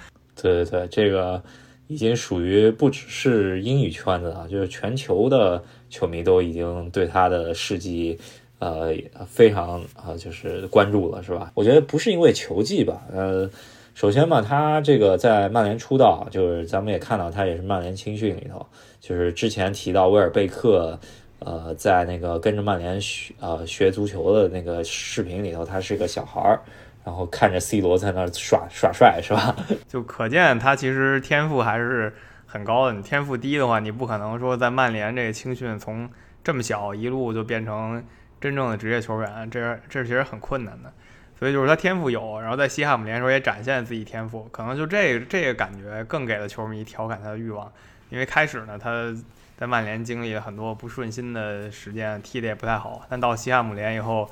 [0.41, 1.43] 对对对，这个。
[1.87, 8.17] 已经属于不只是英语圈子了，就是全球的球迷都已经对他的事迹，
[8.59, 8.91] 呃，
[9.27, 11.51] 非常啊，就是关注了，是吧？
[11.53, 13.49] 我觉得不是因为球技吧，呃，
[13.93, 18.65] 首先嘛，他这个在曼联出道，就是咱们也看到他也是曼联青训里头，
[18.99, 20.99] 就是之前提到威尔贝克，
[21.39, 26.59] 呃，在那个跟着曼联学呃学足球的那个视频里头，他是个小孩儿。
[27.05, 29.55] 然后看着 C 罗在那耍耍帅是吧？
[29.87, 32.11] 就可见他其实天赋还是
[32.47, 32.93] 很高的。
[32.93, 36.09] 你天赋低的话，你不可能说在曼联这个青训从
[36.43, 38.03] 这么小一路就变成
[38.41, 40.91] 真正的职业球员，这这其实很困难的。
[41.37, 47.71] 所以就是他天赋有，然后在西汉姆联时候也展现自己天赋，可能就这这个感觉更给了球迷调侃他的欲望。
[48.09, 49.13] 因为开始呢，他
[49.55, 54.27] 在曼联经历了很多不顺心的时间，踢得也不太好，但到西汉姆联以后。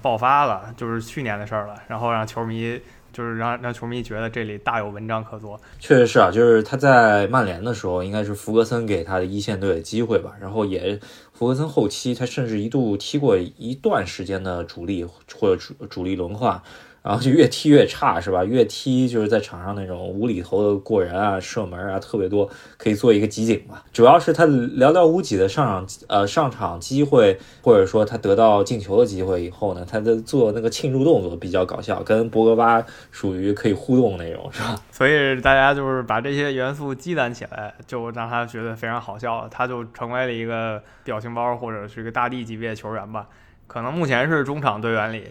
[0.00, 1.74] 爆发了，就是去年的事儿了。
[1.88, 2.80] 然后让球迷，
[3.12, 5.60] 就是让让球迷觉得这里大有文章可做。
[5.78, 10.32] 确实是啊，就是他在曼联的时候，应该是弗格森给他的一线队的机会吧。
[10.40, 10.98] 然后也
[11.32, 16.62] 弗格森后期，他甚至一度踢过一段时间的主力或者主主力轮换。
[17.02, 18.44] 然后就越踢越差，是吧？
[18.44, 23.84] 越踢就是在场上那种无厘头的过人啊、射门啊特别多，可以做一个集锦吧。
[23.92, 34.80] 主要是他寥寥无几的上场呃上场机会，或者说他得到进球的机会以后呢，他的做那个庆祝动作比较搞笑，跟博格巴属于可以互动那种，是吧？
[34.92, 43.26] 所以大家就是把这些元素积攒起来，就让他觉得非常好笑，他就成为了一个表情包或者是一个大帝级别的球员吧。
[43.66, 45.24] 可能目前是中场队员里。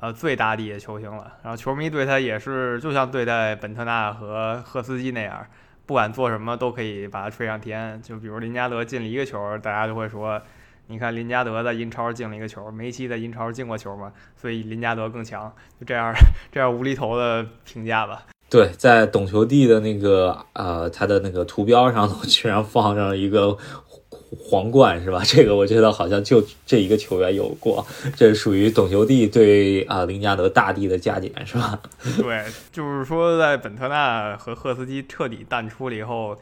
[0.00, 5.46] 呃，最大帝的球星了，然后球迷对他也是就像对待本特纳和赫斯基那样，
[5.84, 8.00] 不管做什么都可以把他吹上天。
[8.00, 10.40] 就比如林加德进了一个球，大家就会说，
[10.86, 15.52] 你看林加德在英超进了一个球，梅西在英超进过球嘛，所以林加德更强。
[15.78, 16.14] 就这样
[16.50, 18.22] 这样无厘头的评价吧。
[18.48, 23.56] 对，在懂球帝的那个呃，他的那个图标上 居然放上了一个
[24.38, 25.22] 皇冠，是吧？
[25.26, 31.80] 这个我觉得好像就这一个球员有过，这是属于董球帝对啊林加德大帝的加减，是吧？
[32.18, 36.36] 对，就是说在本特纳和赫斯基彻底淡出了以后，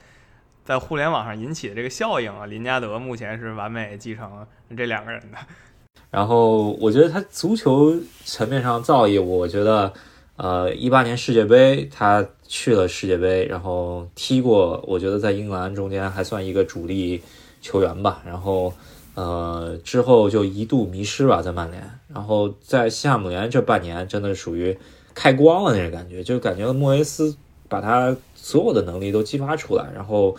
[0.64, 5.39] 在互联网上引起的这个效应啊，林加德目前是完美继承这两个人的。
[6.11, 9.93] 然后我觉得他足球层面上造诣，我觉得。
[10.41, 17.20] 呃，一八年世界杯他去了世界杯，然后踢过，我觉得在英格兰中间还算一个主力
[17.61, 18.22] 球员吧。
[18.24, 18.72] 然后，
[19.14, 21.82] 呃，之后就一度迷失吧，在曼联。
[22.09, 24.76] 然后在西汉姆联这半年，真的属于
[25.14, 27.36] 开光了那种感觉，就感觉莫耶斯
[27.68, 29.86] 把他所有的能力都激发出来。
[29.94, 30.36] 然后，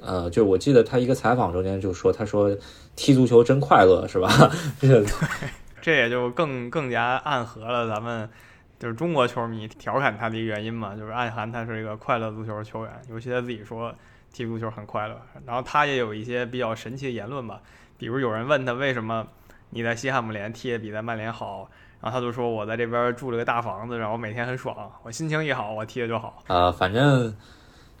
[0.00, 2.56] 呃，就我记得他一个采访中间就说，他说
[2.94, 4.28] 踢足球真快乐，是吧？
[5.80, 8.28] 这也就更更加暗合了咱们。
[8.78, 13.90] 就是中国球迷调侃他的一个原因嘛，就是暗含他是一个快乐足球球员，尤其他自己说
[14.36, 15.16] 踢足球很快乐。
[15.46, 17.58] 然后他也有一些比较神奇的言论吧，
[17.96, 19.26] 比如有人问他为什么
[19.70, 21.70] 你在西汉姆联踢的比在曼联好，
[22.02, 26.42] 然后他就说我在这边住了个大房子，然后每天很爽，我心情一好我踢的就好。
[26.48, 27.34] 呃，反正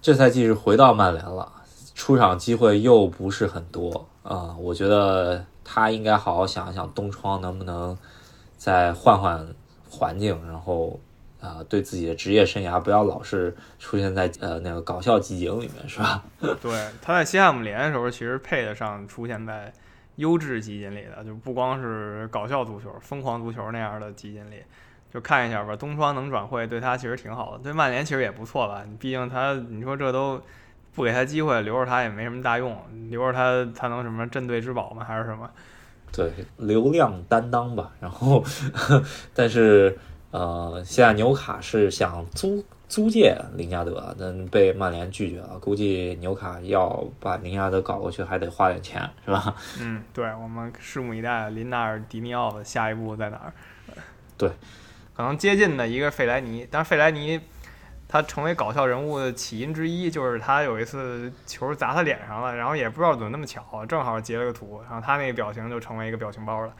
[0.02, 1.50] 这赛季是回到曼联了，
[1.94, 7.96] 出场机会又不是很多啊，我觉得他应该好好想一想东窗能不能
[8.56, 9.46] 再换换。
[9.88, 11.00] 环境，然后，
[11.40, 16.24] 啊，对自己的职业生涯不要老是出现在呃那个搞笑集锦里面，是吧？
[16.60, 16.72] 对，
[17.02, 19.72] 他在西汉姆联的时候，其实配得上出现在
[20.16, 24.62] 优质集锦里的，就不光是搞笑足球、疯狂足球那样的集锦里，
[25.12, 25.76] 就看一下吧。
[25.76, 28.82] 东窗能转会，对他其实挺好的，对曼联其实也不错吧。
[28.98, 30.40] 毕竟他，你说这都
[30.94, 32.74] 不给他机会，留着他也没什么大用，
[33.10, 35.04] 留着他他能什么镇队之宝吗？
[35.04, 35.50] 还是什么？
[36.12, 37.92] 对，流量担当吧。
[38.00, 38.42] 然后，
[39.34, 39.98] 但是，
[40.30, 45.58] 呃，现在纽卡是想租租借林加德，但被曼联拒绝了。
[45.58, 49.54] 估计纽卡要把林加德搞过去，还得花点钱，是吧？
[49.80, 53.52] 嗯，对，我们拭目以待，林纳尔迪尼奥的下一步在哪儿？
[54.36, 54.50] 对，
[55.14, 57.40] 可能接近的一个费莱尼，但是费莱尼。
[58.08, 66.72] 他成为搞笑人物的起因之一，就是他有一次球砸他脸上了，然后也不知道怎么那么巧，正好截了个图，然后他那个表情就成为一个表情包了。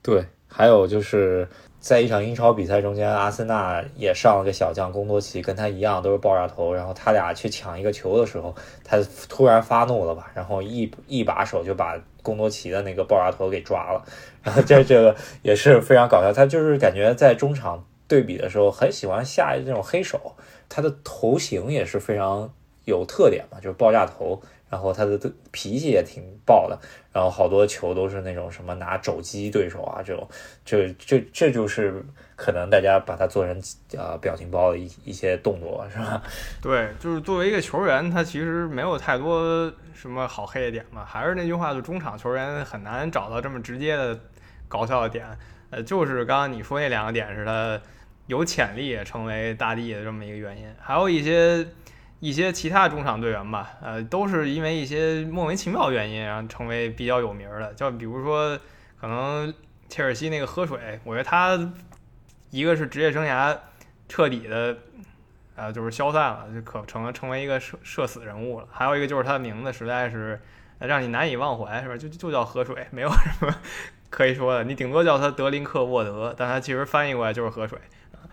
[0.00, 1.48] 对，还有就是
[1.78, 8.98] 在一场英超比赛中间，阿森纳也上了个小将贡多齐，跟他一样都是爆炸头，然后他俩去抢一个球的时候，他
[9.28, 14.02] 突然发怒了吧， 然后一一把手就把贡多齐的那个爆炸头给抓了，
[14.42, 20.34] 然后这这个也是非常搞笑，他就是感觉在中场对比的时候很喜欢下这种黑手。
[20.72, 22.48] 他的头型也是非常
[22.84, 24.40] 有特点嘛，就是爆炸头，
[24.70, 25.18] 然后他的
[25.50, 26.78] 脾气也挺爆的，
[27.12, 30.28] 然后好多球都是那种什么拿肘击对手啊，这种，
[30.64, 32.02] 这这这就是
[32.36, 33.60] 可能大家把它做成
[33.98, 36.22] 呃表情包的一一些动作是吧？
[36.62, 44.18] 对，就是作为一个球员，他其实没有太多什么好黑的点嘛，还是那句话，就中场球员很难找到这么直接的
[44.68, 45.26] 搞笑的点，
[45.70, 47.80] 呃，就是刚刚你说那两个点是他。
[48.26, 51.66] 有潜力成为大帝的这么一个原因，还有一些
[52.20, 57.72] 一些其他中场队员吧，呃，都是因为一些莫名其妙原因，然后成为比较有名的。
[57.74, 58.58] 就比如说，
[59.00, 59.52] 可能
[59.88, 61.58] 切尔西那个喝水，我觉得他
[62.50, 63.56] 一个是职业生涯
[64.06, 64.76] 彻底的，
[65.56, 68.68] 呃，就是消散了，就可成成为一个社社死人物了。
[68.70, 70.38] 还有一个就是他的名字实在是
[70.78, 71.96] 让你难以忘怀，是吧？
[71.96, 73.54] 就就叫喝水，没有什么
[74.10, 74.62] 可以说的。
[74.64, 77.78] 你顶多叫他德林克沃德，但他其实翻译过来就是喝水。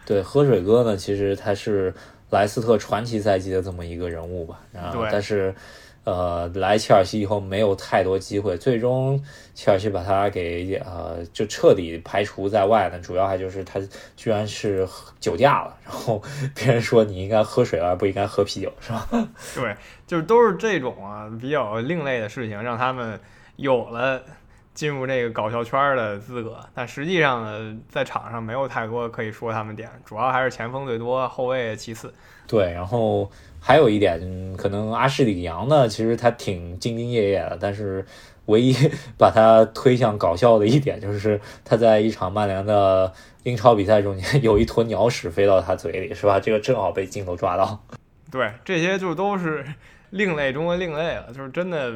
[0.06, 1.94] 对，喝水哥呢，其实他是
[2.30, 4.59] 莱斯特传奇赛季的这么一个人物吧。
[4.71, 5.53] 然后，但是，
[6.03, 9.21] 呃，来切尔西以后没有太多机会，最终
[9.53, 12.99] 切尔西把他给呃就彻底排除在外了。
[12.99, 13.80] 主要还就是他
[14.15, 14.88] 居然是
[15.19, 16.21] 酒驾了，然后
[16.55, 19.07] 别人说你应该喝水而不应该喝啤酒，是吧？
[19.55, 19.75] 对，
[20.05, 23.19] 就是都是这种啊比较另类的事情，让他们
[23.57, 24.21] 有了。
[24.78, 32.13] 进入这个搞笑圈的资格，但实际上呢，在场上没有太多可以说他们点，主要还是前锋最多，后卫其次。
[32.45, 33.28] 对，然后
[33.59, 38.05] 还有一点，可能阿什里扬呢，其实他挺兢兢业业的，但是
[38.45, 38.75] 唯一
[39.17, 43.11] 把他推向搞笑的一点，就是他在一场曼联的
[43.41, 46.39] 英超比赛中间， 有一坨鸟屎飞到他嘴里，是吧？
[46.39, 47.84] 这个正好被镜头抓到。
[48.30, 49.65] 对，这些就都是
[50.10, 51.93] 另类中的另类了，就是真的。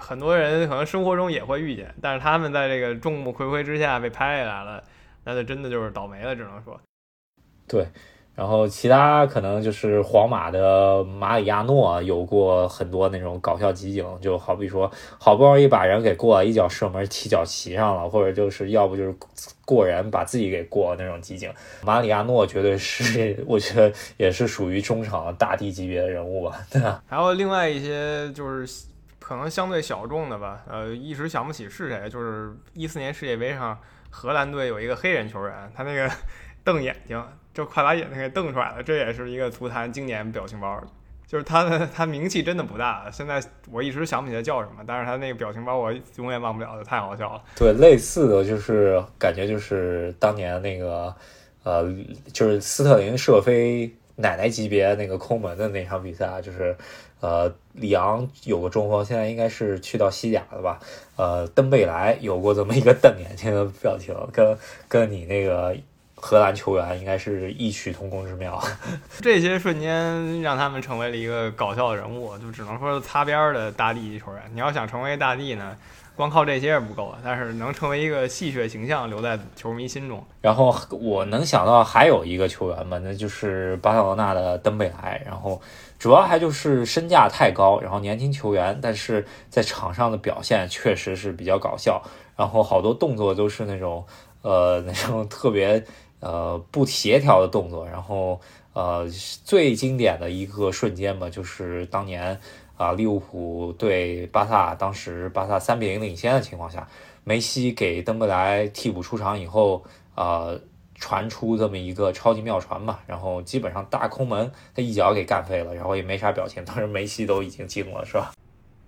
[0.00, 4.82] 很多人可能生活中也会遇见，但是他们在这个众目睽睽之下被拍下来了，
[5.22, 6.80] 那就真的就是倒霉了，只能说。
[7.68, 7.86] 对，
[8.38, 19.12] 然后其他可能就是皇马的马里亚诺有过很多那种搞笑集锦，就好比说好不容易把人给过了，一脚射门踢脚旗上了，或者就是要不就是
[19.64, 21.50] 过人把自己给过那种集锦。
[21.82, 27.02] 马里亚诺绝对是，我觉得也是属于中场大帝级别的人物吧，对吧？
[27.08, 28.86] 还有另外一些就是
[29.18, 33.76] 可能相对小众的吧，呃，一时想不起是谁，就是一四年世界杯上
[34.10, 36.08] 荷兰队有一个黑人球员，他那个
[36.62, 37.20] 瞪眼睛。
[37.58, 40.80] 就快把眼睛给瞪出来了，这也是一个足坛经典表情包。
[41.26, 43.42] 就是他的他名气真的不大，现在
[43.72, 47.42] 我一直想不起来叫什么，但是他那个表情包我永远忘不了的，太好笑了。
[47.56, 51.12] 对，类似的就是感觉就是当年那个
[51.64, 51.92] 呃，
[52.32, 56.76] 就是斯特林射飞奶奶级别那个空门的那场比赛，就是
[57.20, 60.78] 呃，里昂有个中锋，现在应该是去到西甲了吧？
[61.16, 64.56] 呃，登贝莱有过这么一个瞪眼睛的表情，跟
[64.88, 65.76] 跟你那个。
[66.20, 68.60] 荷兰球员应该是异曲同工之妙，
[69.22, 74.42] 这些瞬间让他们成为了一个搞笑的人物，就只能说擦边的大地球员。
[74.52, 75.76] 你要想成为大地呢，
[76.16, 80.22] 光靠这些是不够的，但是能成为一个戏谑形象留在球迷心中。
[80.40, 85.22] 然后我能想到还有一个球员嘛，那就是巴塞罗那的登贝莱。
[85.24, 85.60] 然后
[85.98, 92.02] 主要还就是身价太高，然后年轻球员，但是在场上的表现确实是比较搞笑，
[92.36, 94.04] 然后好多动作都是那种
[94.42, 95.84] 呃那种特别。
[96.20, 98.40] 呃，不协调的动作，然后
[98.72, 99.08] 呃，
[99.44, 102.40] 最经典的一个瞬间吧，就是当年
[102.76, 106.88] 啊，利物浦对巴萨，当时巴萨三比零领先的情况下，
[107.24, 110.60] 梅西给登贝莱替补出场以后，呃，
[110.94, 118.32] 传出这么一个超级妙传吧，然后基本上大空门他一脚给干飞了，然后也没啥表情，当时梅西都已经惊了，是吧？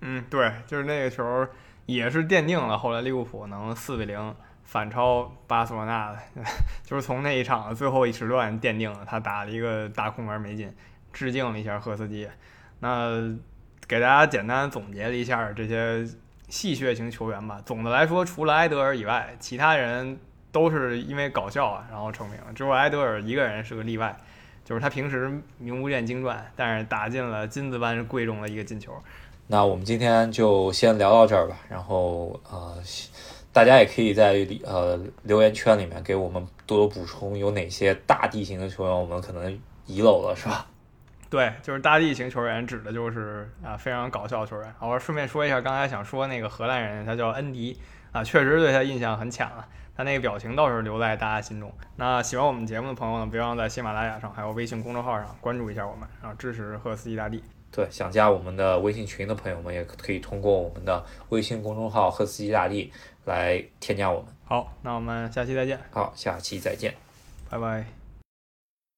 [0.01, 1.47] 嗯，对，就是那个球
[1.87, 4.35] 也是奠定了后来利物浦能四比零。
[4.71, 6.18] 反超巴塞罗那的，
[6.87, 10.73] 就是从那一场最后一时段奠定了他打了一个大空门没进，
[11.12, 12.29] 致敬了一下赫斯基。
[12.79, 13.37] 那
[13.89, 16.07] 给大家简单总结了一下这些
[16.49, 17.61] 戏谑型球员吧。
[17.66, 20.16] 总的来说，除了埃德尔以外，其他人
[20.53, 24.16] 都是因为搞笑啊然后成名，只有埃德尔一个人是个例外，
[24.64, 28.93] 就是他平时名不见经传，但是打进了金子般贵重的一个进球。
[29.49, 32.81] 那我们今天就先聊到这儿吧，然后呃。
[33.53, 40.66] 大家也可以在呃留言圈里面给我们多多补充，有哪些大地形的球员我们可能遗漏了，是吧？
[41.28, 44.74] 对，就是大地形球员，指的就是啊非常搞笑球员。
[44.78, 47.78] 好，我顺便说一下，刚才想说那个荷兰人，他叫恩迪
[48.12, 51.72] 啊，确实对他印象很浅啊，他那个表情倒是留在大家心中。
[51.96, 57.42] 那喜欢我们节目的朋友呢，别忘在喜马拉雅上还有微信公众号上关注一下我们，然后支持赫斯基大帝。
[57.72, 62.92] 对，想加我们的微信群的朋友们，也可以通过我们的微信公众号“赫斯基大帝”
[63.25, 64.29] 来添加我们。
[64.45, 65.79] 好，那我们下期再见。
[65.91, 66.95] 好，下期再见，
[67.49, 67.99] 拜拜。